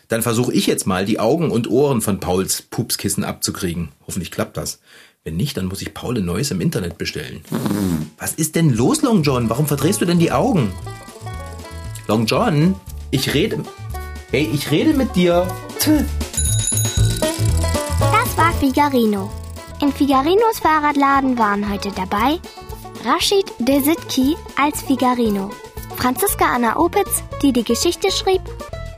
Dann 0.09 0.23
versuche 0.23 0.53
ich 0.53 0.67
jetzt 0.67 0.87
mal, 0.87 1.05
die 1.05 1.21
Augen 1.21 1.51
und 1.51 1.71
Ohren 1.71 2.01
von 2.01 2.21
Pauls 2.21 2.63
Pupskissen 2.63 3.25
abzukriegen. 3.25 3.91
Hoffentlich 4.07 4.31
klappt 4.31 4.57
das. 4.57 4.81
Wenn 5.25 5.37
nicht, 5.37 5.57
dann 5.57 5.67
muss 5.67 5.83
ich 5.83 5.95
Paul 5.95 6.17
ein 6.17 6.25
neues 6.25 6.51
im 6.51 6.61
Internet 6.61 6.97
bestellen. 6.97 7.43
Was 8.19 8.35
ist 8.35 8.55
denn 8.55 8.71
los, 8.71 9.03
Long 9.03 9.23
John? 9.23 9.51
Warum 9.51 9.67
verdrehst 9.67 10.01
du 10.01 10.05
denn 10.05 10.19
die 10.19 10.33
Augen? 10.33 10.73
Long 12.07 12.25
John, 12.27 12.75
ich 13.11 13.35
rede. 13.35 13.63
Hey, 14.31 14.49
ich 14.53 14.71
rede 14.71 14.95
mit 14.95 15.15
dir. 15.17 15.47
Das 18.01 18.37
war 18.37 18.53
Figarino. 18.55 19.31
In 19.83 19.93
Figarinos 19.93 20.61
Fahrradladen 20.61 21.39
waren 21.39 21.71
heute 21.71 21.91
dabei 21.93 22.39
Rashid 23.05 23.47
Desitki 23.59 24.35
als 24.61 24.83
Figarino, 24.83 25.51
Franziska 25.97 26.47
Anna 26.55 26.77
Opitz, 26.77 27.23
die 27.43 27.53
die 27.53 27.63
Geschichte 27.63 28.11
schrieb, 28.11 28.41